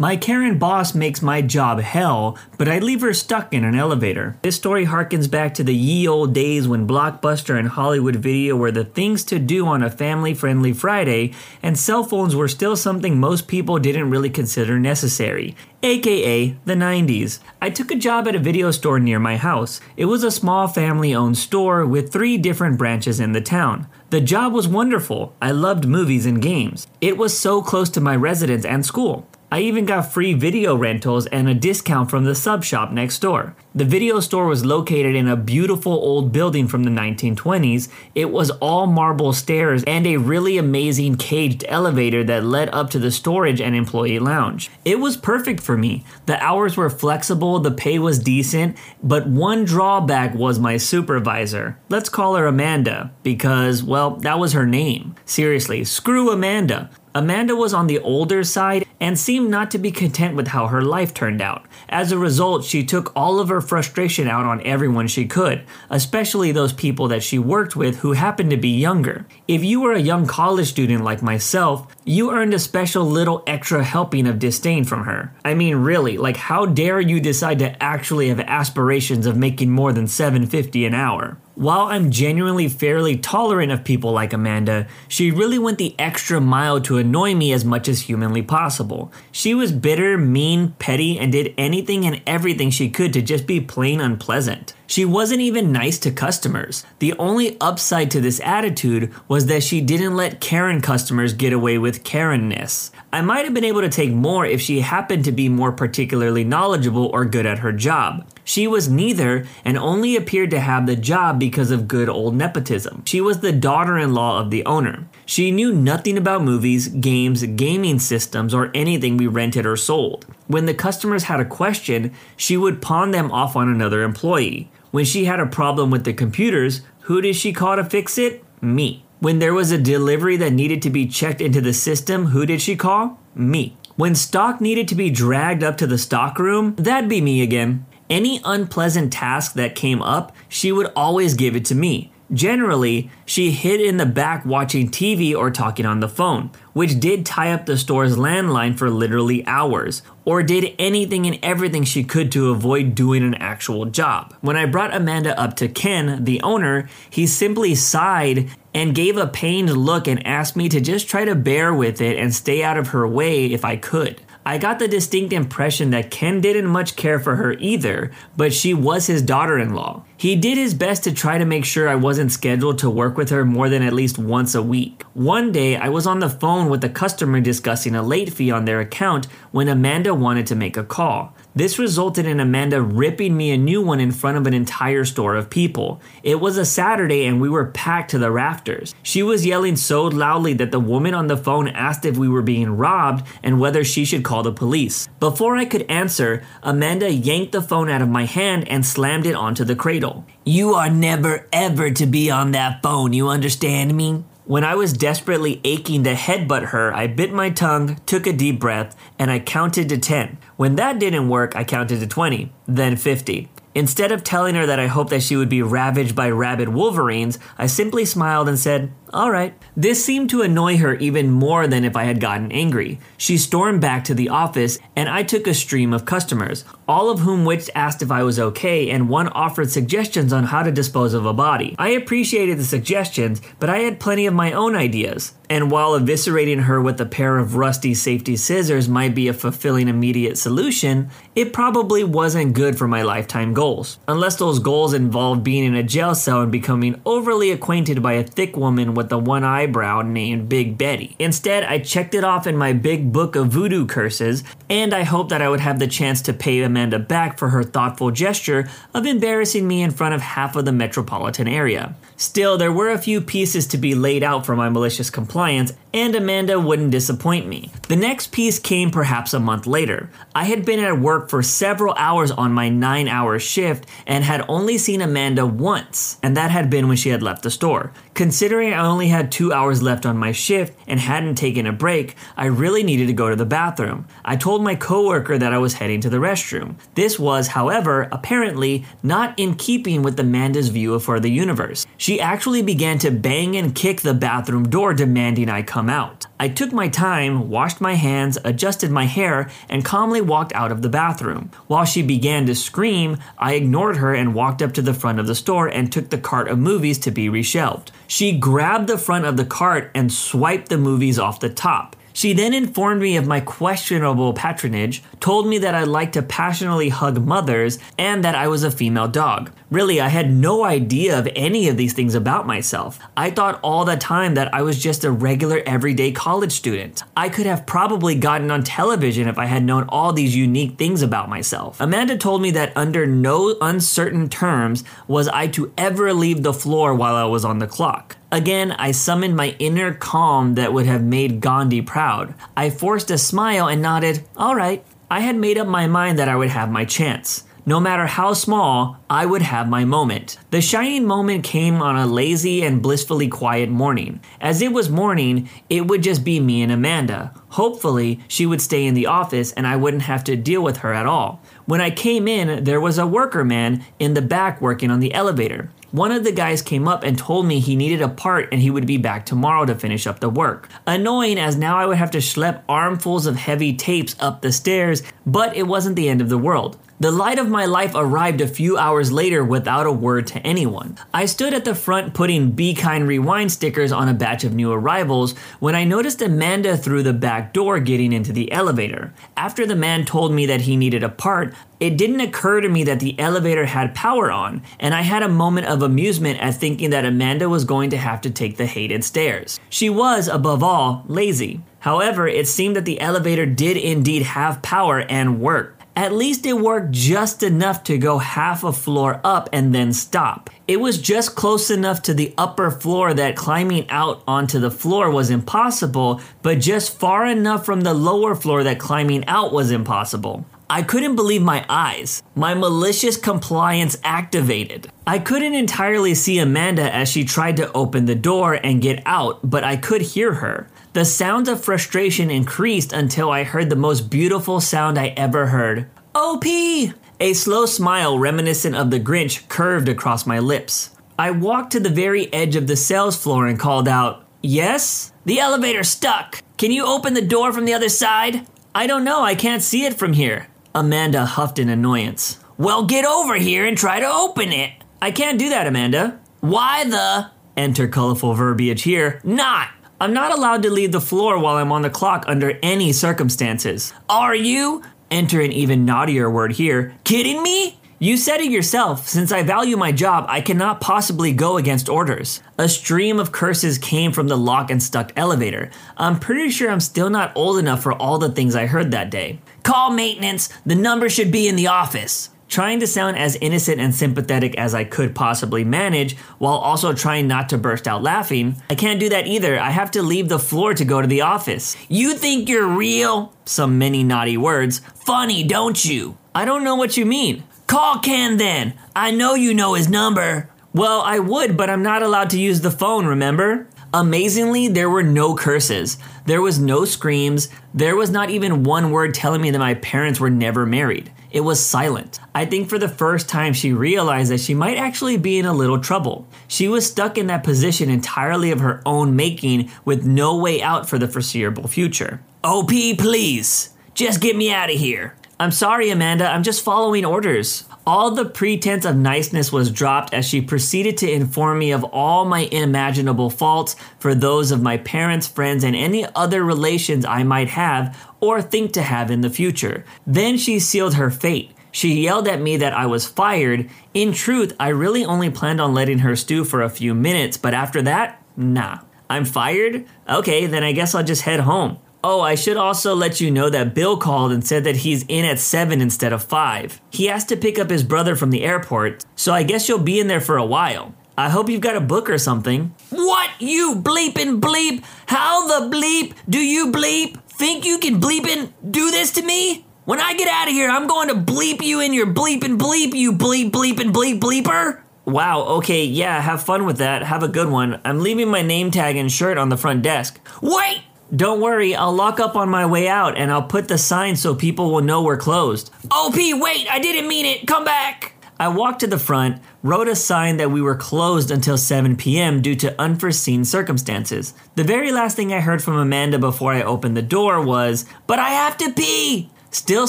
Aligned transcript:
My 0.00 0.16
Karen 0.16 0.58
boss 0.58 0.94
makes 0.94 1.20
my 1.20 1.42
job 1.42 1.78
hell, 1.80 2.38
but 2.56 2.70
I 2.70 2.78
leave 2.78 3.02
her 3.02 3.12
stuck 3.12 3.52
in 3.52 3.64
an 3.64 3.74
elevator. 3.74 4.38
This 4.40 4.56
story 4.56 4.86
harkens 4.86 5.30
back 5.30 5.52
to 5.52 5.62
the 5.62 5.74
ye 5.74 6.08
old 6.08 6.32
days 6.32 6.66
when 6.66 6.88
Blockbuster 6.88 7.58
and 7.58 7.68
Hollywood 7.68 8.16
Video 8.16 8.56
were 8.56 8.72
the 8.72 8.86
things 8.86 9.24
to 9.24 9.38
do 9.38 9.66
on 9.66 9.82
a 9.82 9.90
family 9.90 10.32
friendly 10.32 10.72
Friday, 10.72 11.34
and 11.62 11.78
cell 11.78 12.02
phones 12.02 12.34
were 12.34 12.48
still 12.48 12.76
something 12.76 13.20
most 13.20 13.46
people 13.46 13.78
didn't 13.78 14.08
really 14.08 14.30
consider 14.30 14.78
necessary 14.78 15.54
aka 15.82 16.56
the 16.64 16.74
90s. 16.74 17.38
I 17.60 17.70
took 17.70 17.90
a 17.90 17.96
job 17.96 18.28
at 18.28 18.34
a 18.34 18.38
video 18.38 18.70
store 18.70 19.00
near 19.00 19.18
my 19.18 19.36
house. 19.36 19.80
It 19.96 20.06
was 20.06 20.22
a 20.24 20.30
small 20.30 20.68
family 20.68 21.14
owned 21.14 21.38
store 21.38 21.86
with 21.86 22.12
three 22.12 22.36
different 22.36 22.78
branches 22.78 23.20
in 23.20 23.32
the 23.32 23.40
town. 23.40 23.86
The 24.10 24.20
job 24.20 24.52
was 24.52 24.68
wonderful. 24.68 25.34
I 25.40 25.52
loved 25.52 25.86
movies 25.86 26.26
and 26.26 26.42
games. 26.42 26.86
It 27.00 27.16
was 27.16 27.38
so 27.38 27.62
close 27.62 27.88
to 27.90 28.00
my 28.00 28.16
residence 28.16 28.64
and 28.64 28.84
school. 28.84 29.26
I 29.52 29.62
even 29.62 29.84
got 29.84 30.12
free 30.12 30.32
video 30.32 30.76
rentals 30.76 31.26
and 31.26 31.48
a 31.48 31.54
discount 31.54 32.08
from 32.08 32.22
the 32.22 32.36
sub 32.36 32.62
shop 32.62 32.92
next 32.92 33.18
door. 33.18 33.56
The 33.74 33.84
video 33.84 34.20
store 34.20 34.46
was 34.46 34.64
located 34.64 35.16
in 35.16 35.26
a 35.26 35.36
beautiful 35.36 35.92
old 35.92 36.30
building 36.30 36.68
from 36.68 36.84
the 36.84 36.90
1920s. 36.90 37.88
It 38.14 38.30
was 38.30 38.50
all 38.52 38.86
marble 38.86 39.32
stairs 39.32 39.82
and 39.88 40.06
a 40.06 40.18
really 40.18 40.56
amazing 40.56 41.16
caged 41.16 41.64
elevator 41.66 42.22
that 42.24 42.44
led 42.44 42.68
up 42.68 42.90
to 42.90 43.00
the 43.00 43.10
storage 43.10 43.60
and 43.60 43.74
employee 43.74 44.20
lounge. 44.20 44.70
It 44.84 45.00
was 45.00 45.16
perfect 45.16 45.60
for 45.60 45.76
me. 45.76 46.04
The 46.26 46.40
hours 46.40 46.76
were 46.76 46.88
flexible, 46.88 47.58
the 47.58 47.72
pay 47.72 47.98
was 47.98 48.20
decent, 48.20 48.76
but 49.02 49.26
one 49.26 49.64
drawback 49.64 50.32
was 50.32 50.60
my 50.60 50.76
supervisor. 50.76 51.76
Let's 51.88 52.08
call 52.08 52.36
her 52.36 52.46
Amanda 52.46 53.12
because, 53.24 53.82
well, 53.82 54.10
that 54.18 54.38
was 54.38 54.52
her 54.52 54.66
name. 54.66 55.16
Seriously, 55.24 55.82
screw 55.82 56.30
Amanda. 56.30 56.88
Amanda 57.14 57.56
was 57.56 57.74
on 57.74 57.88
the 57.88 57.98
older 57.98 58.44
side 58.44 58.86
and 59.00 59.18
seemed 59.18 59.50
not 59.50 59.70
to 59.70 59.78
be 59.78 59.90
content 59.90 60.36
with 60.36 60.48
how 60.48 60.68
her 60.68 60.82
life 60.82 61.12
turned 61.12 61.40
out. 61.40 61.64
As 61.88 62.12
a 62.12 62.18
result, 62.18 62.64
she 62.64 62.84
took 62.84 63.10
all 63.16 63.40
of 63.40 63.48
her 63.48 63.60
frustration 63.60 64.28
out 64.28 64.44
on 64.46 64.64
everyone 64.64 65.08
she 65.08 65.26
could, 65.26 65.64
especially 65.88 66.52
those 66.52 66.72
people 66.72 67.08
that 67.08 67.22
she 67.22 67.38
worked 67.38 67.74
with 67.74 67.98
who 67.98 68.12
happened 68.12 68.50
to 68.50 68.56
be 68.56 68.68
younger. 68.68 69.26
If 69.48 69.64
you 69.64 69.80
were 69.80 69.94
a 69.94 70.00
young 70.00 70.26
college 70.26 70.68
student 70.68 71.02
like 71.02 71.22
myself, 71.22 71.86
you 72.04 72.30
earned 72.30 72.54
a 72.54 72.58
special 72.58 73.04
little 73.04 73.42
extra 73.46 73.82
helping 73.82 74.28
of 74.28 74.38
disdain 74.38 74.84
from 74.84 75.04
her. 75.04 75.34
I 75.44 75.54
mean, 75.54 75.76
really, 75.76 76.16
like 76.16 76.36
how 76.36 76.66
dare 76.66 77.00
you 77.00 77.20
decide 77.20 77.58
to 77.60 77.82
actually 77.82 78.28
have 78.28 78.40
aspirations 78.40 79.26
of 79.26 79.36
making 79.36 79.70
more 79.70 79.92
than 79.92 80.06
750 80.06 80.84
an 80.84 80.94
hour? 80.94 81.38
While 81.60 81.88
I'm 81.88 82.10
genuinely 82.10 82.70
fairly 82.70 83.18
tolerant 83.18 83.70
of 83.70 83.84
people 83.84 84.12
like 84.12 84.32
Amanda, 84.32 84.86
she 85.08 85.30
really 85.30 85.58
went 85.58 85.76
the 85.76 85.94
extra 85.98 86.40
mile 86.40 86.80
to 86.80 86.96
annoy 86.96 87.34
me 87.34 87.52
as 87.52 87.66
much 87.66 87.86
as 87.86 88.00
humanly 88.00 88.40
possible. 88.40 89.12
She 89.30 89.54
was 89.54 89.70
bitter, 89.70 90.16
mean, 90.16 90.74
petty, 90.78 91.18
and 91.18 91.30
did 91.30 91.52
anything 91.58 92.06
and 92.06 92.22
everything 92.26 92.70
she 92.70 92.88
could 92.88 93.12
to 93.12 93.20
just 93.20 93.46
be 93.46 93.60
plain 93.60 94.00
unpleasant. 94.00 94.72
She 94.86 95.04
wasn't 95.04 95.42
even 95.42 95.70
nice 95.70 95.98
to 95.98 96.10
customers. 96.10 96.86
The 96.98 97.12
only 97.18 97.58
upside 97.60 98.10
to 98.12 98.22
this 98.22 98.40
attitude 98.40 99.12
was 99.28 99.44
that 99.44 99.62
she 99.62 99.82
didn't 99.82 100.16
let 100.16 100.40
Karen 100.40 100.80
customers 100.80 101.34
get 101.34 101.52
away 101.52 101.76
with 101.76 102.04
Karenness. 102.04 102.90
I 103.12 103.22
might 103.22 103.44
have 103.44 103.54
been 103.54 103.64
able 103.64 103.80
to 103.80 103.88
take 103.88 104.12
more 104.12 104.46
if 104.46 104.60
she 104.60 104.80
happened 104.82 105.24
to 105.24 105.32
be 105.32 105.48
more 105.48 105.72
particularly 105.72 106.44
knowledgeable 106.44 107.06
or 107.06 107.24
good 107.24 107.44
at 107.44 107.58
her 107.58 107.72
job. 107.72 108.24
She 108.44 108.68
was 108.68 108.88
neither 108.88 109.46
and 109.64 109.76
only 109.76 110.14
appeared 110.14 110.50
to 110.50 110.60
have 110.60 110.86
the 110.86 110.94
job 110.94 111.40
because 111.40 111.72
of 111.72 111.88
good 111.88 112.08
old 112.08 112.36
nepotism. 112.36 113.02
She 113.06 113.20
was 113.20 113.40
the 113.40 113.50
daughter 113.50 113.98
in 113.98 114.14
law 114.14 114.38
of 114.38 114.52
the 114.52 114.64
owner. 114.64 115.08
She 115.26 115.50
knew 115.50 115.72
nothing 115.72 116.16
about 116.16 116.44
movies, 116.44 116.86
games, 116.86 117.42
gaming 117.42 117.98
systems, 117.98 118.54
or 118.54 118.70
anything 118.74 119.16
we 119.16 119.26
rented 119.26 119.66
or 119.66 119.76
sold. 119.76 120.24
When 120.46 120.66
the 120.66 120.74
customers 120.74 121.24
had 121.24 121.40
a 121.40 121.44
question, 121.44 122.14
she 122.36 122.56
would 122.56 122.80
pawn 122.80 123.10
them 123.10 123.32
off 123.32 123.56
on 123.56 123.68
another 123.68 124.04
employee. 124.04 124.70
When 124.92 125.04
she 125.04 125.24
had 125.24 125.40
a 125.40 125.46
problem 125.46 125.90
with 125.90 126.04
the 126.04 126.12
computers, 126.12 126.82
who 127.02 127.20
did 127.20 127.34
she 127.34 127.52
call 127.52 127.74
to 127.74 127.84
fix 127.84 128.18
it? 128.18 128.44
Me. 128.60 129.04
When 129.20 129.38
there 129.38 129.52
was 129.52 129.70
a 129.70 129.76
delivery 129.76 130.38
that 130.38 130.54
needed 130.54 130.80
to 130.80 130.88
be 130.88 131.06
checked 131.06 131.42
into 131.42 131.60
the 131.60 131.74
system, 131.74 132.28
who 132.28 132.46
did 132.46 132.62
she 132.62 132.74
call? 132.74 133.18
Me. 133.34 133.76
When 133.96 134.14
stock 134.14 134.62
needed 134.62 134.88
to 134.88 134.94
be 134.94 135.10
dragged 135.10 135.62
up 135.62 135.76
to 135.76 135.86
the 135.86 135.98
stock 135.98 136.38
room, 136.38 136.74
that'd 136.76 137.10
be 137.10 137.20
me 137.20 137.42
again. 137.42 137.84
Any 138.08 138.40
unpleasant 138.46 139.12
task 139.12 139.52
that 139.54 139.74
came 139.74 140.00
up, 140.00 140.34
she 140.48 140.72
would 140.72 140.90
always 140.96 141.34
give 141.34 141.54
it 141.54 141.66
to 141.66 141.74
me. 141.74 142.10
Generally, 142.32 143.10
she 143.26 143.50
hid 143.50 143.80
in 143.80 143.96
the 143.96 144.06
back 144.06 144.46
watching 144.46 144.88
TV 144.88 145.34
or 145.34 145.50
talking 145.50 145.84
on 145.84 145.98
the 145.98 146.08
phone, 146.08 146.50
which 146.72 147.00
did 147.00 147.26
tie 147.26 147.52
up 147.52 147.66
the 147.66 147.76
store's 147.76 148.16
landline 148.16 148.78
for 148.78 148.88
literally 148.88 149.44
hours, 149.48 150.02
or 150.24 150.42
did 150.44 150.72
anything 150.78 151.26
and 151.26 151.40
everything 151.42 151.82
she 151.82 152.04
could 152.04 152.30
to 152.30 152.50
avoid 152.50 152.94
doing 152.94 153.24
an 153.24 153.34
actual 153.34 153.84
job. 153.84 154.32
When 154.40 154.56
I 154.56 154.66
brought 154.66 154.94
Amanda 154.94 155.38
up 155.38 155.56
to 155.56 155.66
Ken, 155.66 156.22
the 156.22 156.40
owner, 156.42 156.88
he 157.08 157.26
simply 157.26 157.74
sighed 157.74 158.48
and 158.72 158.94
gave 158.94 159.16
a 159.16 159.26
pained 159.26 159.70
look 159.76 160.06
and 160.06 160.24
asked 160.24 160.54
me 160.54 160.68
to 160.68 160.80
just 160.80 161.08
try 161.08 161.24
to 161.24 161.34
bear 161.34 161.74
with 161.74 162.00
it 162.00 162.16
and 162.16 162.32
stay 162.32 162.62
out 162.62 162.76
of 162.76 162.88
her 162.88 163.08
way 163.08 163.46
if 163.46 163.64
I 163.64 163.74
could. 163.74 164.20
I 164.46 164.56
got 164.58 164.78
the 164.78 164.88
distinct 164.88 165.32
impression 165.32 165.90
that 165.90 166.10
Ken 166.10 166.40
didn't 166.40 166.68
much 166.68 166.96
care 166.96 167.18
for 167.18 167.36
her 167.36 167.52
either, 167.54 168.12
but 168.36 168.54
she 168.54 168.72
was 168.72 169.06
his 169.06 169.20
daughter 169.20 169.58
in 169.58 169.74
law. 169.74 170.04
He 170.20 170.36
did 170.36 170.58
his 170.58 170.74
best 170.74 171.04
to 171.04 171.14
try 171.14 171.38
to 171.38 171.46
make 171.46 171.64
sure 171.64 171.88
I 171.88 171.94
wasn't 171.94 172.30
scheduled 172.30 172.76
to 172.80 172.90
work 172.90 173.16
with 173.16 173.30
her 173.30 173.42
more 173.42 173.70
than 173.70 173.82
at 173.82 173.94
least 173.94 174.18
once 174.18 174.54
a 174.54 174.62
week. 174.62 175.02
One 175.14 175.50
day, 175.50 175.76
I 175.76 175.88
was 175.88 176.06
on 176.06 176.18
the 176.18 176.28
phone 176.28 176.68
with 176.68 176.84
a 176.84 176.90
customer 176.90 177.40
discussing 177.40 177.94
a 177.94 178.02
late 178.02 178.30
fee 178.30 178.50
on 178.50 178.66
their 178.66 178.80
account 178.80 179.28
when 179.50 179.66
Amanda 179.66 180.12
wanted 180.12 180.46
to 180.48 180.54
make 180.54 180.76
a 180.76 180.84
call. 180.84 181.34
This 181.54 181.78
resulted 181.78 182.26
in 182.26 182.38
Amanda 182.38 182.82
ripping 182.82 183.34
me 183.34 183.50
a 183.50 183.56
new 183.56 183.80
one 183.80 183.98
in 183.98 184.12
front 184.12 184.36
of 184.36 184.46
an 184.46 184.52
entire 184.52 185.06
store 185.06 185.36
of 185.36 185.48
people. 185.48 186.02
It 186.22 186.38
was 186.38 186.58
a 186.58 186.66
Saturday 186.66 187.24
and 187.24 187.40
we 187.40 187.48
were 187.48 187.70
packed 187.72 188.10
to 188.10 188.18
the 188.18 188.30
rafters. 188.30 188.94
She 189.02 189.22
was 189.22 189.46
yelling 189.46 189.76
so 189.76 190.04
loudly 190.04 190.52
that 190.52 190.70
the 190.70 190.78
woman 190.78 191.14
on 191.14 191.28
the 191.28 191.36
phone 191.36 191.66
asked 191.66 192.04
if 192.04 192.18
we 192.18 192.28
were 192.28 192.42
being 192.42 192.76
robbed 192.76 193.26
and 193.42 193.58
whether 193.58 193.82
she 193.82 194.04
should 194.04 194.22
call 194.22 194.42
the 194.42 194.52
police. 194.52 195.08
Before 195.18 195.56
I 195.56 195.64
could 195.64 195.90
answer, 195.90 196.44
Amanda 196.62 197.10
yanked 197.10 197.52
the 197.52 197.62
phone 197.62 197.88
out 197.88 198.02
of 198.02 198.08
my 198.08 198.26
hand 198.26 198.68
and 198.68 198.84
slammed 198.84 199.26
it 199.26 199.34
onto 199.34 199.64
the 199.64 199.74
cradle. 199.74 200.09
You 200.44 200.74
are 200.74 200.90
never 200.90 201.46
ever 201.52 201.90
to 201.90 202.06
be 202.06 202.30
on 202.30 202.52
that 202.52 202.82
phone, 202.82 203.12
you 203.12 203.28
understand 203.28 203.96
me? 203.96 204.24
When 204.44 204.64
I 204.64 204.74
was 204.74 204.92
desperately 204.92 205.60
aching 205.62 206.02
to 206.04 206.14
headbutt 206.14 206.70
her, 206.70 206.92
I 206.92 207.06
bit 207.06 207.32
my 207.32 207.50
tongue, 207.50 208.00
took 208.04 208.26
a 208.26 208.32
deep 208.32 208.58
breath, 208.58 208.96
and 209.16 209.30
I 209.30 209.38
counted 209.38 209.88
to 209.90 209.98
10. 209.98 210.38
When 210.56 210.74
that 210.74 210.98
didn't 210.98 211.28
work, 211.28 211.54
I 211.54 211.62
counted 211.62 212.00
to 212.00 212.06
20, 212.06 212.52
then 212.66 212.96
50. 212.96 213.48
Instead 213.72 214.10
of 214.10 214.24
telling 214.24 214.56
her 214.56 214.66
that 214.66 214.80
I 214.80 214.88
hoped 214.88 215.10
that 215.10 215.22
she 215.22 215.36
would 215.36 215.48
be 215.48 215.62
ravaged 215.62 216.16
by 216.16 216.28
rabid 216.30 216.70
wolverines, 216.70 217.38
I 217.56 217.68
simply 217.68 218.04
smiled 218.04 218.48
and 218.48 218.58
said, 218.58 218.92
all 219.12 219.30
right. 219.30 219.54
This 219.76 220.04
seemed 220.04 220.30
to 220.30 220.42
annoy 220.42 220.78
her 220.78 220.94
even 220.94 221.30
more 221.30 221.66
than 221.66 221.84
if 221.84 221.96
I 221.96 222.04
had 222.04 222.20
gotten 222.20 222.52
angry. 222.52 223.00
She 223.16 223.38
stormed 223.38 223.80
back 223.80 224.04
to 224.04 224.14
the 224.14 224.28
office, 224.28 224.78
and 224.94 225.08
I 225.08 225.22
took 225.22 225.46
a 225.46 225.54
stream 225.54 225.92
of 225.92 226.04
customers, 226.04 226.64
all 226.86 227.10
of 227.10 227.20
whom 227.20 227.44
which 227.44 227.70
asked 227.74 228.02
if 228.02 228.10
I 228.10 228.22
was 228.22 228.38
okay, 228.38 228.90
and 228.90 229.08
one 229.08 229.28
offered 229.28 229.70
suggestions 229.70 230.32
on 230.32 230.44
how 230.44 230.62
to 230.62 230.70
dispose 230.70 231.14
of 231.14 231.26
a 231.26 231.32
body. 231.32 231.74
I 231.78 231.90
appreciated 231.90 232.58
the 232.58 232.64
suggestions, 232.64 233.42
but 233.58 233.70
I 233.70 233.78
had 233.78 234.00
plenty 234.00 234.26
of 234.26 234.34
my 234.34 234.52
own 234.52 234.76
ideas. 234.76 235.34
And 235.48 235.68
while 235.68 235.98
eviscerating 235.98 236.62
her 236.62 236.80
with 236.80 237.00
a 237.00 237.06
pair 237.06 237.36
of 237.38 237.56
rusty 237.56 237.92
safety 237.92 238.36
scissors 238.36 238.88
might 238.88 239.16
be 239.16 239.26
a 239.26 239.32
fulfilling 239.32 239.88
immediate 239.88 240.38
solution, 240.38 241.10
it 241.34 241.52
probably 241.52 242.04
wasn't 242.04 242.54
good 242.54 242.78
for 242.78 242.86
my 242.86 243.02
lifetime 243.02 243.52
goals. 243.52 243.98
Unless 244.06 244.36
those 244.36 244.60
goals 244.60 244.94
involved 244.94 245.42
being 245.42 245.64
in 245.64 245.74
a 245.74 245.82
jail 245.82 246.14
cell 246.14 246.42
and 246.42 246.52
becoming 246.52 247.00
overly 247.04 247.50
acquainted 247.50 248.00
by 248.00 248.12
a 248.12 248.22
thick 248.22 248.56
woman 248.56 248.94
with 249.00 249.08
the 249.08 249.18
one 249.18 249.44
eyebrow 249.44 250.02
named 250.02 250.46
Big 250.46 250.76
Betty. 250.76 251.16
Instead, 251.18 251.64
I 251.64 251.78
checked 251.78 252.14
it 252.14 252.22
off 252.22 252.46
in 252.46 252.54
my 252.54 252.74
big 252.74 253.14
book 253.14 253.34
of 253.34 253.48
voodoo 253.48 253.86
curses, 253.86 254.44
and 254.68 254.92
I 254.92 255.04
hoped 255.04 255.30
that 255.30 255.40
I 255.40 255.48
would 255.48 255.60
have 255.60 255.78
the 255.78 255.86
chance 255.86 256.20
to 256.22 256.34
pay 256.34 256.60
Amanda 256.60 256.98
back 256.98 257.38
for 257.38 257.48
her 257.48 257.62
thoughtful 257.62 258.10
gesture 258.10 258.68
of 258.92 259.06
embarrassing 259.06 259.66
me 259.66 259.80
in 259.80 259.90
front 259.90 260.14
of 260.14 260.20
half 260.20 260.54
of 260.54 260.66
the 260.66 260.72
metropolitan 260.72 261.48
area. 261.48 261.96
Still, 262.18 262.58
there 262.58 262.70
were 262.70 262.90
a 262.90 262.98
few 262.98 263.22
pieces 263.22 263.66
to 263.68 263.78
be 263.78 263.94
laid 263.94 264.22
out 264.22 264.44
for 264.44 264.54
my 264.54 264.68
malicious 264.68 265.08
compliance, 265.08 265.72
and 265.92 266.14
Amanda 266.14 266.58
wouldn't 266.58 266.90
disappoint 266.90 267.46
me. 267.46 267.70
The 267.88 267.96
next 267.96 268.32
piece 268.32 268.58
came 268.58 268.90
perhaps 268.90 269.34
a 269.34 269.40
month 269.40 269.66
later. 269.66 270.10
I 270.34 270.44
had 270.44 270.64
been 270.64 270.80
at 270.80 271.00
work 271.00 271.28
for 271.28 271.42
several 271.42 271.94
hours 271.94 272.30
on 272.30 272.52
my 272.52 272.68
nine 272.68 273.08
hour 273.08 273.38
shift 273.38 273.86
and 274.06 274.22
had 274.22 274.44
only 274.48 274.78
seen 274.78 275.00
Amanda 275.00 275.46
once, 275.46 276.18
and 276.22 276.36
that 276.36 276.50
had 276.50 276.70
been 276.70 276.88
when 276.88 276.96
she 276.96 277.08
had 277.08 277.22
left 277.22 277.42
the 277.42 277.50
store. 277.50 277.92
Considering 278.14 278.72
I 278.72 278.86
only 278.86 279.08
had 279.08 279.32
two 279.32 279.52
hours 279.52 279.82
left 279.82 280.04
on 280.04 280.18
my 280.18 280.32
shift 280.32 280.78
and 280.86 281.00
hadn't 281.00 281.36
taken 281.36 281.66
a 281.66 281.72
break, 281.72 282.16
I 282.36 282.46
really 282.46 282.82
needed 282.82 283.06
to 283.06 283.12
go 283.12 283.30
to 283.30 283.36
the 283.36 283.46
bathroom. 283.46 284.06
I 284.24 284.36
told 284.36 284.62
my 284.62 284.74
coworker 284.74 285.38
that 285.38 285.52
I 285.52 285.58
was 285.58 285.74
heading 285.74 286.00
to 286.02 286.10
the 286.10 286.18
restroom. 286.18 286.76
This 286.94 287.18
was, 287.18 287.48
however, 287.48 288.08
apparently 288.12 288.84
not 289.02 289.38
in 289.38 289.54
keeping 289.54 290.02
with 290.02 290.20
Amanda's 290.20 290.68
view 290.68 290.94
of 290.94 291.02
for 291.02 291.18
the 291.18 291.30
universe. 291.30 291.86
She 291.96 292.20
actually 292.20 292.62
began 292.62 292.98
to 292.98 293.10
bang 293.10 293.56
and 293.56 293.74
kick 293.74 294.02
the 294.02 294.14
bathroom 294.14 294.68
door, 294.68 294.92
demanding 294.92 295.48
I 295.48 295.62
come 295.62 295.79
come 295.80 295.88
out. 295.88 296.26
I 296.38 296.48
took 296.48 296.74
my 296.74 296.88
time, 296.88 297.48
washed 297.48 297.80
my 297.80 297.94
hands, 297.94 298.36
adjusted 298.44 298.90
my 298.90 299.06
hair, 299.06 299.48
and 299.66 299.82
calmly 299.82 300.20
walked 300.20 300.52
out 300.52 300.70
of 300.70 300.82
the 300.82 300.90
bathroom. 300.90 301.50
While 301.68 301.86
she 301.86 302.02
began 302.02 302.44
to 302.46 302.54
scream, 302.54 303.16
I 303.38 303.54
ignored 303.54 303.96
her 303.96 304.12
and 304.12 304.34
walked 304.34 304.60
up 304.60 304.74
to 304.74 304.82
the 304.82 304.92
front 304.92 305.18
of 305.18 305.26
the 305.26 305.34
store 305.34 305.68
and 305.68 305.90
took 305.90 306.10
the 306.10 306.18
cart 306.18 306.48
of 306.48 306.58
movies 306.58 306.98
to 306.98 307.10
be 307.10 307.30
reshelved. 307.30 307.88
She 308.06 308.38
grabbed 308.38 308.88
the 308.88 308.98
front 308.98 309.24
of 309.24 309.38
the 309.38 309.46
cart 309.46 309.90
and 309.94 310.12
swiped 310.12 310.68
the 310.68 310.76
movies 310.76 311.18
off 311.18 311.40
the 311.40 311.48
top. 311.48 311.96
She 312.20 312.34
then 312.34 312.52
informed 312.52 313.00
me 313.00 313.16
of 313.16 313.26
my 313.26 313.40
questionable 313.40 314.34
patronage, 314.34 315.02
told 315.20 315.46
me 315.46 315.56
that 315.56 315.74
I 315.74 315.84
liked 315.84 316.12
to 316.12 316.22
passionately 316.22 316.90
hug 316.90 317.26
mothers, 317.26 317.78
and 317.96 318.22
that 318.24 318.34
I 318.34 318.46
was 318.46 318.62
a 318.62 318.70
female 318.70 319.08
dog. 319.08 319.50
Really, 319.70 320.02
I 320.02 320.08
had 320.08 320.30
no 320.30 320.62
idea 320.62 321.18
of 321.18 321.26
any 321.34 321.66
of 321.70 321.78
these 321.78 321.94
things 321.94 322.14
about 322.14 322.46
myself. 322.46 322.98
I 323.16 323.30
thought 323.30 323.58
all 323.62 323.86
the 323.86 323.96
time 323.96 324.34
that 324.34 324.52
I 324.52 324.60
was 324.60 324.78
just 324.78 325.02
a 325.02 325.10
regular 325.10 325.62
everyday 325.64 326.12
college 326.12 326.52
student. 326.52 327.02
I 327.16 327.30
could 327.30 327.46
have 327.46 327.64
probably 327.64 328.16
gotten 328.16 328.50
on 328.50 328.64
television 328.64 329.26
if 329.26 329.38
I 329.38 329.46
had 329.46 329.64
known 329.64 329.84
all 329.88 330.12
these 330.12 330.36
unique 330.36 330.76
things 330.76 331.00
about 331.00 331.30
myself. 331.30 331.80
Amanda 331.80 332.18
told 332.18 332.42
me 332.42 332.50
that 332.50 332.76
under 332.76 333.06
no 333.06 333.56
uncertain 333.62 334.28
terms 334.28 334.84
was 335.08 335.26
I 335.28 335.46
to 335.46 335.72
ever 335.78 336.12
leave 336.12 336.42
the 336.42 336.52
floor 336.52 336.94
while 336.94 337.14
I 337.14 337.24
was 337.24 337.46
on 337.46 337.60
the 337.60 337.66
clock. 337.66 338.18
Again, 338.32 338.72
I 338.72 338.92
summoned 338.92 339.36
my 339.36 339.56
inner 339.58 339.92
calm 339.92 340.54
that 340.54 340.72
would 340.72 340.86
have 340.86 341.02
made 341.02 341.40
Gandhi 341.40 341.82
proud. 341.82 342.34
I 342.56 342.70
forced 342.70 343.10
a 343.10 343.18
smile 343.18 343.66
and 343.66 343.82
nodded, 343.82 344.24
All 344.36 344.54
right. 344.54 344.84
I 345.10 345.20
had 345.20 345.34
made 345.34 345.58
up 345.58 345.66
my 345.66 345.88
mind 345.88 346.20
that 346.20 346.28
I 346.28 346.36
would 346.36 346.50
have 346.50 346.70
my 346.70 346.84
chance. 346.84 347.42
No 347.66 347.78
matter 347.78 348.06
how 348.06 348.32
small, 348.32 348.96
I 349.10 349.26
would 349.26 349.42
have 349.42 349.68
my 349.68 349.84
moment. 349.84 350.38
The 350.50 350.60
shining 350.60 351.06
moment 351.06 351.44
came 351.44 351.82
on 351.82 351.96
a 351.96 352.06
lazy 352.06 352.62
and 352.62 352.80
blissfully 352.80 353.28
quiet 353.28 353.68
morning. 353.68 354.20
As 354.40 354.62
it 354.62 354.72
was 354.72 354.88
morning, 354.88 355.48
it 355.68 355.86
would 355.86 356.02
just 356.02 356.24
be 356.24 356.40
me 356.40 356.62
and 356.62 356.72
Amanda. 356.72 357.34
Hopefully, 357.50 358.20
she 358.28 358.46
would 358.46 358.62
stay 358.62 358.86
in 358.86 358.94
the 358.94 359.06
office 359.06 359.52
and 359.52 359.66
I 359.66 359.76
wouldn't 359.76 360.04
have 360.04 360.24
to 360.24 360.36
deal 360.36 360.62
with 360.62 360.78
her 360.78 360.94
at 360.94 361.06
all. 361.06 361.42
When 361.66 361.80
I 361.80 361.90
came 361.90 362.26
in, 362.26 362.64
there 362.64 362.80
was 362.80 362.96
a 362.96 363.06
worker 363.06 363.44
man 363.44 363.84
in 363.98 364.14
the 364.14 364.22
back 364.22 364.60
working 364.60 364.90
on 364.90 365.00
the 365.00 365.12
elevator. 365.12 365.70
One 365.92 366.12
of 366.12 366.22
the 366.22 366.30
guys 366.30 366.62
came 366.62 366.86
up 366.86 367.02
and 367.02 367.18
told 367.18 367.46
me 367.46 367.58
he 367.58 367.74
needed 367.74 368.00
a 368.00 368.08
part 368.08 368.48
and 368.52 368.62
he 368.62 368.70
would 368.70 368.86
be 368.86 368.96
back 368.96 369.26
tomorrow 369.26 369.64
to 369.64 369.74
finish 369.74 370.06
up 370.06 370.20
the 370.20 370.30
work. 370.30 370.68
Annoying 370.86 371.36
as 371.36 371.56
now 371.56 371.78
I 371.78 371.86
would 371.86 371.96
have 371.96 372.12
to 372.12 372.18
schlep 372.18 372.62
armfuls 372.68 373.26
of 373.26 373.34
heavy 373.34 373.74
tapes 373.74 374.14
up 374.20 374.40
the 374.40 374.52
stairs, 374.52 375.02
but 375.26 375.56
it 375.56 375.64
wasn't 375.64 375.96
the 375.96 376.08
end 376.08 376.20
of 376.20 376.28
the 376.28 376.38
world. 376.38 376.78
The 377.00 377.10
light 377.10 377.38
of 377.38 377.48
my 377.48 377.64
life 377.64 377.92
arrived 377.94 378.42
a 378.42 378.46
few 378.46 378.76
hours 378.76 379.10
later 379.10 379.42
without 379.42 379.86
a 379.86 379.92
word 379.92 380.26
to 380.26 380.46
anyone. 380.46 380.98
I 381.14 381.24
stood 381.24 381.54
at 381.54 381.64
the 381.64 381.74
front 381.74 382.12
putting 382.12 382.50
Be 382.50 382.74
Kind 382.74 383.08
Rewind 383.08 383.50
stickers 383.50 383.90
on 383.90 384.10
a 384.10 384.12
batch 384.12 384.44
of 384.44 384.52
new 384.52 384.70
arrivals 384.70 385.34
when 385.60 385.74
I 385.74 385.84
noticed 385.84 386.20
Amanda 386.20 386.76
through 386.76 387.04
the 387.04 387.14
back 387.14 387.54
door 387.54 387.80
getting 387.80 388.12
into 388.12 388.34
the 388.34 388.52
elevator. 388.52 389.14
After 389.34 389.64
the 389.64 389.74
man 389.74 390.04
told 390.04 390.34
me 390.34 390.44
that 390.44 390.60
he 390.60 390.76
needed 390.76 391.02
a 391.02 391.08
part, 391.08 391.54
it 391.80 391.96
didn't 391.96 392.20
occur 392.20 392.60
to 392.60 392.68
me 392.68 392.84
that 392.84 393.00
the 393.00 393.18
elevator 393.18 393.64
had 393.64 393.94
power 393.94 394.30
on, 394.30 394.62
and 394.78 394.94
I 394.94 395.00
had 395.00 395.22
a 395.22 395.28
moment 395.30 395.68
of 395.68 395.80
amusement 395.80 396.38
at 396.38 396.56
thinking 396.56 396.90
that 396.90 397.06
Amanda 397.06 397.48
was 397.48 397.64
going 397.64 397.88
to 397.90 397.96
have 397.96 398.20
to 398.20 398.30
take 398.30 398.58
the 398.58 398.66
hated 398.66 399.04
stairs. 399.04 399.58
She 399.70 399.88
was, 399.88 400.28
above 400.28 400.62
all, 400.62 401.04
lazy. 401.06 401.62
However, 401.78 402.28
it 402.28 402.46
seemed 402.46 402.76
that 402.76 402.84
the 402.84 403.00
elevator 403.00 403.46
did 403.46 403.78
indeed 403.78 404.20
have 404.20 404.60
power 404.60 405.00
and 405.00 405.40
work. 405.40 405.79
At 406.00 406.14
least 406.14 406.46
it 406.46 406.54
worked 406.54 406.92
just 406.92 407.42
enough 407.42 407.84
to 407.84 407.98
go 407.98 408.16
half 408.16 408.64
a 408.64 408.72
floor 408.72 409.20
up 409.22 409.50
and 409.52 409.74
then 409.74 409.92
stop. 409.92 410.48
It 410.66 410.80
was 410.80 410.96
just 410.96 411.36
close 411.36 411.70
enough 411.70 412.00
to 412.04 412.14
the 412.14 412.32
upper 412.38 412.70
floor 412.70 413.12
that 413.12 413.36
climbing 413.36 413.86
out 413.90 414.22
onto 414.26 414.58
the 414.58 414.70
floor 414.70 415.10
was 415.10 415.28
impossible, 415.28 416.22
but 416.40 416.58
just 416.58 416.98
far 416.98 417.26
enough 417.26 417.66
from 417.66 417.82
the 417.82 417.92
lower 417.92 418.34
floor 418.34 418.62
that 418.62 418.78
climbing 418.78 419.26
out 419.26 419.52
was 419.52 419.70
impossible. 419.70 420.46
I 420.70 420.80
couldn't 420.82 421.16
believe 421.16 421.42
my 421.42 421.66
eyes. 421.68 422.22
My 422.34 422.54
malicious 422.54 423.18
compliance 423.18 423.98
activated. 424.02 424.90
I 425.06 425.18
couldn't 425.18 425.52
entirely 425.52 426.14
see 426.14 426.38
Amanda 426.38 426.94
as 426.94 427.10
she 427.10 427.24
tried 427.26 427.58
to 427.58 427.70
open 427.72 428.06
the 428.06 428.14
door 428.14 428.54
and 428.54 428.80
get 428.80 429.02
out, 429.04 429.40
but 429.42 429.64
I 429.64 429.76
could 429.76 430.00
hear 430.00 430.32
her. 430.34 430.66
The 430.92 431.04
sounds 431.04 431.48
of 431.48 431.62
frustration 431.62 432.30
increased 432.32 432.92
until 432.92 433.30
I 433.30 433.44
heard 433.44 433.70
the 433.70 433.76
most 433.76 434.10
beautiful 434.10 434.60
sound 434.60 434.98
I 434.98 435.08
ever 435.16 435.46
heard. 435.46 435.88
OP! 436.16 436.44
A 436.44 437.32
slow 437.34 437.66
smile 437.66 438.18
reminiscent 438.18 438.74
of 438.74 438.90
the 438.90 438.98
Grinch 438.98 439.46
curved 439.48 439.88
across 439.88 440.26
my 440.26 440.40
lips. 440.40 440.90
I 441.16 441.30
walked 441.30 441.70
to 441.72 441.80
the 441.80 441.90
very 441.90 442.32
edge 442.32 442.56
of 442.56 442.66
the 442.66 442.74
sales 442.74 443.16
floor 443.16 443.46
and 443.46 443.58
called 443.58 443.86
out, 443.86 444.26
Yes? 444.42 445.12
The 445.26 445.38
elevator's 445.38 445.90
stuck. 445.90 446.42
Can 446.56 446.72
you 446.72 446.84
open 446.84 447.14
the 447.14 447.20
door 447.22 447.52
from 447.52 447.66
the 447.66 447.74
other 447.74 447.88
side? 447.88 448.48
I 448.74 448.88
don't 448.88 449.04
know, 449.04 449.22
I 449.22 449.36
can't 449.36 449.62
see 449.62 449.84
it 449.84 449.94
from 449.94 450.14
here. 450.14 450.48
Amanda 450.74 451.24
huffed 451.24 451.60
in 451.60 451.68
annoyance. 451.68 452.40
Well, 452.58 452.84
get 452.84 453.04
over 453.04 453.36
here 453.36 453.64
and 453.64 453.78
try 453.78 454.00
to 454.00 454.10
open 454.10 454.50
it. 454.50 454.72
I 455.00 455.12
can't 455.12 455.38
do 455.38 455.50
that, 455.50 455.68
Amanda. 455.68 456.18
Why 456.40 456.84
the? 456.84 457.30
Enter 457.56 457.86
colorful 457.86 458.34
verbiage 458.34 458.82
here. 458.82 459.20
Not. 459.22 459.68
I'm 460.02 460.14
not 460.14 460.32
allowed 460.32 460.62
to 460.62 460.70
leave 460.70 460.92
the 460.92 461.00
floor 461.00 461.38
while 461.38 461.56
I'm 461.56 461.72
on 461.72 461.82
the 461.82 461.90
clock 461.90 462.24
under 462.26 462.58
any 462.62 462.90
circumstances. 462.90 463.92
Are 464.08 464.34
you? 464.34 464.82
Enter 465.10 465.42
an 465.42 465.52
even 465.52 465.84
naughtier 465.84 466.30
word 466.30 466.52
here. 466.52 466.94
Kidding 467.04 467.42
me? 467.42 467.78
You 467.98 468.16
said 468.16 468.40
it 468.40 468.50
yourself. 468.50 469.06
Since 469.06 469.30
I 469.30 469.42
value 469.42 469.76
my 469.76 469.92
job, 469.92 470.24
I 470.26 470.40
cannot 470.40 470.80
possibly 470.80 471.34
go 471.34 471.58
against 471.58 471.90
orders. 471.90 472.42
A 472.56 472.66
stream 472.66 473.20
of 473.20 473.30
curses 473.30 473.76
came 473.76 474.10
from 474.10 474.28
the 474.28 474.38
lock 474.38 474.70
and 474.70 474.82
stuck 474.82 475.12
elevator. 475.16 475.70
I'm 475.98 476.18
pretty 476.18 476.48
sure 476.48 476.70
I'm 476.70 476.80
still 476.80 477.10
not 477.10 477.36
old 477.36 477.58
enough 477.58 477.82
for 477.82 477.92
all 477.92 478.16
the 478.16 478.32
things 478.32 478.56
I 478.56 478.64
heard 478.64 478.92
that 478.92 479.10
day. 479.10 479.38
Call 479.64 479.90
maintenance. 479.90 480.48
The 480.64 480.76
number 480.76 481.10
should 481.10 481.30
be 481.30 481.46
in 481.46 481.56
the 481.56 481.66
office 481.66 482.30
trying 482.50 482.80
to 482.80 482.86
sound 482.86 483.16
as 483.16 483.36
innocent 483.36 483.80
and 483.80 483.94
sympathetic 483.94 484.54
as 484.56 484.74
I 484.74 484.84
could 484.84 485.14
possibly 485.14 485.64
manage 485.64 486.16
while 486.38 486.56
also 486.56 486.92
trying 486.92 487.28
not 487.28 487.48
to 487.50 487.58
burst 487.58 487.88
out 487.88 488.02
laughing. 488.02 488.56
I 488.68 488.74
can't 488.74 489.00
do 489.00 489.08
that 489.08 489.26
either. 489.26 489.58
I 489.58 489.70
have 489.70 489.92
to 489.92 490.02
leave 490.02 490.28
the 490.28 490.38
floor 490.38 490.74
to 490.74 490.84
go 490.84 491.00
to 491.00 491.06
the 491.06 491.22
office. 491.22 491.76
You 491.88 492.14
think 492.14 492.48
you're 492.48 492.66
real? 492.66 493.32
Some 493.46 493.78
many 493.78 494.02
naughty 494.02 494.36
words. 494.36 494.80
Funny, 494.94 495.44
don't 495.44 495.82
you? 495.84 496.18
I 496.34 496.44
don't 496.44 496.64
know 496.64 496.74
what 496.74 496.96
you 496.96 497.06
mean. 497.06 497.44
Call 497.68 498.00
Ken 498.00 498.36
then. 498.36 498.74
I 498.94 499.12
know 499.12 499.34
you 499.34 499.54
know 499.54 499.74
his 499.74 499.88
number. 499.88 500.50
Well, 500.74 501.00
I 501.02 501.20
would, 501.20 501.56
but 501.56 501.70
I'm 501.70 501.82
not 501.82 502.02
allowed 502.02 502.30
to 502.30 502.40
use 502.40 502.60
the 502.60 502.70
phone, 502.70 503.06
remember? 503.06 503.68
Amazingly, 503.92 504.68
there 504.68 504.90
were 504.90 505.02
no 505.02 505.34
curses. 505.34 505.98
There 506.26 506.40
was 506.40 506.60
no 506.60 506.84
screams. 506.84 507.48
There 507.74 507.96
was 507.96 508.10
not 508.10 508.30
even 508.30 508.62
one 508.62 508.92
word 508.92 509.14
telling 509.14 509.40
me 509.40 509.50
that 509.50 509.58
my 509.58 509.74
parents 509.74 510.20
were 510.20 510.30
never 510.30 510.64
married. 510.64 511.12
It 511.30 511.42
was 511.42 511.60
silent. 511.64 512.18
I 512.34 512.44
think 512.44 512.68
for 512.68 512.78
the 512.78 512.88
first 512.88 513.28
time 513.28 513.52
she 513.52 513.72
realized 513.72 514.30
that 514.30 514.40
she 514.40 514.54
might 514.54 514.76
actually 514.76 515.16
be 515.16 515.38
in 515.38 515.46
a 515.46 515.52
little 515.52 515.78
trouble. 515.78 516.26
She 516.48 516.68
was 516.68 516.86
stuck 516.86 517.16
in 517.16 517.28
that 517.28 517.44
position 517.44 517.88
entirely 517.88 518.50
of 518.50 518.60
her 518.60 518.82
own 518.84 519.14
making 519.14 519.70
with 519.84 520.04
no 520.04 520.36
way 520.36 520.60
out 520.60 520.88
for 520.88 520.98
the 520.98 521.08
foreseeable 521.08 521.68
future. 521.68 522.20
OP, 522.42 522.70
please. 522.98 523.70
Just 523.94 524.20
get 524.20 524.36
me 524.36 524.50
out 524.52 524.70
of 524.70 524.76
here. 524.76 525.14
I'm 525.40 525.52
sorry, 525.52 525.88
Amanda. 525.88 526.26
I'm 526.26 526.42
just 526.42 526.62
following 526.62 527.06
orders. 527.06 527.64
All 527.86 528.10
the 528.10 528.26
pretense 528.26 528.84
of 528.84 528.94
niceness 528.94 529.50
was 529.50 529.70
dropped 529.70 530.12
as 530.12 530.26
she 530.26 530.42
proceeded 530.42 530.98
to 530.98 531.10
inform 531.10 531.60
me 531.60 531.72
of 531.72 531.82
all 531.82 532.26
my 532.26 532.46
unimaginable 532.52 533.30
faults 533.30 533.74
for 533.98 534.14
those 534.14 534.50
of 534.50 534.60
my 534.60 534.76
parents, 534.76 535.26
friends, 535.26 535.64
and 535.64 535.74
any 535.74 536.04
other 536.14 536.44
relations 536.44 537.06
I 537.06 537.22
might 537.22 537.48
have 537.48 537.96
or 538.20 538.42
think 538.42 538.74
to 538.74 538.82
have 538.82 539.10
in 539.10 539.22
the 539.22 539.30
future. 539.30 539.86
Then 540.06 540.36
she 540.36 540.58
sealed 540.58 540.96
her 540.96 541.10
fate. 541.10 541.52
She 541.72 542.02
yelled 542.02 542.28
at 542.28 542.42
me 542.42 542.58
that 542.58 542.74
I 542.74 542.84
was 542.84 543.08
fired. 543.08 543.70
In 543.94 544.12
truth, 544.12 544.54
I 544.60 544.68
really 544.68 545.06
only 545.06 545.30
planned 545.30 545.58
on 545.58 545.72
letting 545.72 546.00
her 546.00 546.16
stew 546.16 546.44
for 546.44 546.60
a 546.60 546.68
few 546.68 546.94
minutes, 546.94 547.38
but 547.38 547.54
after 547.54 547.80
that, 547.80 548.22
nah. 548.36 548.80
I'm 549.08 549.24
fired? 549.24 549.86
Okay, 550.06 550.44
then 550.44 550.62
I 550.62 550.72
guess 550.72 550.94
I'll 550.94 551.02
just 551.02 551.22
head 551.22 551.40
home. 551.40 551.78
Oh, 552.02 552.22
I 552.22 552.34
should 552.34 552.56
also 552.56 552.94
let 552.94 553.20
you 553.20 553.30
know 553.30 553.50
that 553.50 553.74
Bill 553.74 553.98
called 553.98 554.32
and 554.32 554.44
said 554.44 554.64
that 554.64 554.76
he's 554.76 555.04
in 555.06 555.26
at 555.26 555.38
7 555.38 555.82
instead 555.82 556.14
of 556.14 556.24
5. 556.24 556.80
He 556.90 557.06
has 557.06 557.26
to 557.26 557.36
pick 557.36 557.58
up 557.58 557.68
his 557.68 557.82
brother 557.82 558.16
from 558.16 558.30
the 558.30 558.42
airport, 558.42 559.04
so 559.16 559.34
I 559.34 559.42
guess 559.42 559.68
you'll 559.68 559.80
be 559.80 560.00
in 560.00 560.06
there 560.06 560.20
for 560.20 560.38
a 560.38 560.44
while. 560.44 560.94
I 561.18 561.28
hope 561.28 561.50
you've 561.50 561.60
got 561.60 561.76
a 561.76 561.80
book 561.80 562.08
or 562.08 562.16
something. 562.16 562.74
What? 562.88 563.30
You 563.38 563.82
bleepin' 563.82 564.40
bleep? 564.40 564.82
How 565.06 565.46
the 565.46 565.76
bleep 565.76 566.14
do 566.26 566.38
you 566.38 566.72
bleep? 566.72 567.20
Think 567.28 567.66
you 567.66 567.78
can 567.78 568.00
bleepin' 568.00 568.52
do 568.70 568.90
this 568.90 569.12
to 569.12 569.22
me? 569.22 569.66
When 569.84 570.00
I 570.00 570.14
get 570.14 570.28
out 570.28 570.48
of 570.48 570.54
here, 570.54 570.70
I'm 570.70 570.86
going 570.86 571.08
to 571.08 571.14
bleep 571.14 571.60
you 571.62 571.80
in 571.80 571.92
your 571.92 572.06
bleepin' 572.06 572.56
bleep, 572.56 572.94
you 572.94 573.12
bleep 573.12 573.50
bleepin' 573.50 573.92
bleep 573.92 574.20
bleeper. 574.20 574.80
Wow, 575.04 575.42
okay, 575.58 575.84
yeah, 575.84 576.20
have 576.20 576.42
fun 576.42 576.64
with 576.64 576.78
that. 576.78 577.02
Have 577.02 577.22
a 577.22 577.28
good 577.28 577.48
one. 577.48 577.80
I'm 577.84 578.00
leaving 578.00 578.28
my 578.28 578.42
name 578.42 578.70
tag 578.70 578.96
and 578.96 579.10
shirt 579.10 579.36
on 579.36 579.48
the 579.48 579.56
front 579.56 579.82
desk. 579.82 580.20
Wait! 580.40 580.82
Don't 581.14 581.40
worry, 581.40 581.74
I'll 581.74 581.92
lock 581.92 582.20
up 582.20 582.36
on 582.36 582.48
my 582.48 582.66
way 582.66 582.86
out 582.86 583.18
and 583.18 583.32
I'll 583.32 583.42
put 583.42 583.66
the 583.66 583.78
sign 583.78 584.14
so 584.14 584.34
people 584.34 584.70
will 584.70 584.82
know 584.82 585.02
we're 585.02 585.16
closed. 585.16 585.72
OP, 585.90 586.14
wait, 586.14 586.68
I 586.70 586.78
didn't 586.78 587.08
mean 587.08 587.26
it. 587.26 587.48
Come 587.48 587.64
back. 587.64 588.14
I 588.38 588.48
walked 588.48 588.80
to 588.80 588.86
the 588.86 588.98
front, 588.98 589.42
wrote 589.62 589.88
a 589.88 589.96
sign 589.96 590.36
that 590.36 590.50
we 590.50 590.62
were 590.62 590.76
closed 590.76 591.30
until 591.30 591.58
7 591.58 591.96
p.m. 591.96 592.40
due 592.40 592.54
to 592.56 592.80
unforeseen 592.80 593.44
circumstances. 593.44 594.34
The 594.54 594.64
very 594.64 594.92
last 594.92 595.16
thing 595.16 595.32
I 595.32 595.40
heard 595.40 595.62
from 595.62 595.76
Amanda 595.76 596.18
before 596.18 596.52
I 596.52 596.62
opened 596.62 596.96
the 596.96 597.02
door 597.02 597.44
was, 597.44 597.84
But 598.06 598.18
I 598.20 598.30
have 598.30 598.56
to 598.58 598.72
pee! 598.72 599.30
Still 599.50 599.88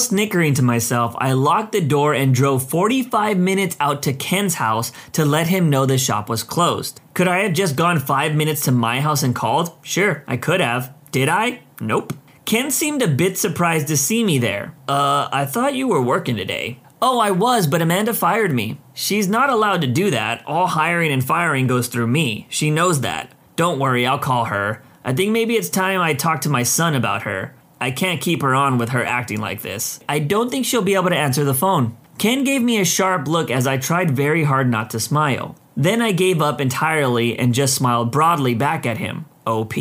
snickering 0.00 0.54
to 0.54 0.62
myself, 0.62 1.14
I 1.18 1.32
locked 1.34 1.70
the 1.70 1.80
door 1.80 2.14
and 2.14 2.34
drove 2.34 2.68
45 2.68 3.38
minutes 3.38 3.76
out 3.78 4.02
to 4.02 4.12
Ken's 4.12 4.56
house 4.56 4.90
to 5.12 5.24
let 5.24 5.46
him 5.46 5.70
know 5.70 5.86
the 5.86 5.98
shop 5.98 6.28
was 6.28 6.42
closed. 6.42 7.00
Could 7.14 7.28
I 7.28 7.44
have 7.44 7.52
just 7.52 7.76
gone 7.76 8.00
5 8.00 8.34
minutes 8.34 8.64
to 8.64 8.72
my 8.72 9.00
house 9.00 9.22
and 9.22 9.36
called? 9.36 9.72
Sure, 9.82 10.24
I 10.26 10.36
could 10.36 10.60
have. 10.60 10.92
Did 11.12 11.28
I? 11.28 11.60
Nope. 11.78 12.14
Ken 12.46 12.70
seemed 12.70 13.02
a 13.02 13.08
bit 13.08 13.36
surprised 13.36 13.86
to 13.88 13.96
see 13.96 14.24
me 14.24 14.38
there. 14.38 14.74
Uh, 14.88 15.28
I 15.30 15.44
thought 15.44 15.74
you 15.74 15.86
were 15.86 16.02
working 16.02 16.36
today. 16.36 16.80
Oh, 17.02 17.18
I 17.20 17.30
was, 17.32 17.66
but 17.66 17.82
Amanda 17.82 18.14
fired 18.14 18.52
me. 18.52 18.80
She's 18.94 19.28
not 19.28 19.50
allowed 19.50 19.82
to 19.82 19.86
do 19.86 20.10
that. 20.10 20.42
All 20.46 20.66
hiring 20.66 21.12
and 21.12 21.22
firing 21.22 21.66
goes 21.66 21.88
through 21.88 22.06
me. 22.06 22.46
She 22.48 22.70
knows 22.70 23.02
that. 23.02 23.32
Don't 23.56 23.78
worry, 23.78 24.06
I'll 24.06 24.18
call 24.18 24.46
her. 24.46 24.82
I 25.04 25.12
think 25.12 25.32
maybe 25.32 25.54
it's 25.54 25.68
time 25.68 26.00
I 26.00 26.14
talk 26.14 26.40
to 26.42 26.48
my 26.48 26.62
son 26.62 26.94
about 26.94 27.22
her. 27.22 27.54
I 27.78 27.90
can't 27.90 28.20
keep 28.20 28.40
her 28.40 28.54
on 28.54 28.78
with 28.78 28.90
her 28.90 29.04
acting 29.04 29.40
like 29.40 29.60
this. 29.60 30.00
I 30.08 30.18
don't 30.18 30.50
think 30.50 30.64
she'll 30.64 30.80
be 30.82 30.94
able 30.94 31.10
to 31.10 31.16
answer 31.16 31.44
the 31.44 31.52
phone. 31.52 31.96
Ken 32.16 32.42
gave 32.44 32.62
me 32.62 32.80
a 32.80 32.84
sharp 32.86 33.28
look 33.28 33.50
as 33.50 33.66
I 33.66 33.76
tried 33.76 34.12
very 34.12 34.44
hard 34.44 34.70
not 34.70 34.88
to 34.90 35.00
smile. 35.00 35.56
Then 35.76 36.00
I 36.00 36.12
gave 36.12 36.40
up 36.40 36.60
entirely 36.60 37.38
and 37.38 37.52
just 37.52 37.74
smiled 37.74 38.12
broadly 38.12 38.54
back 38.54 38.86
at 38.86 38.98
him. 38.98 39.26
OP? 39.46 39.74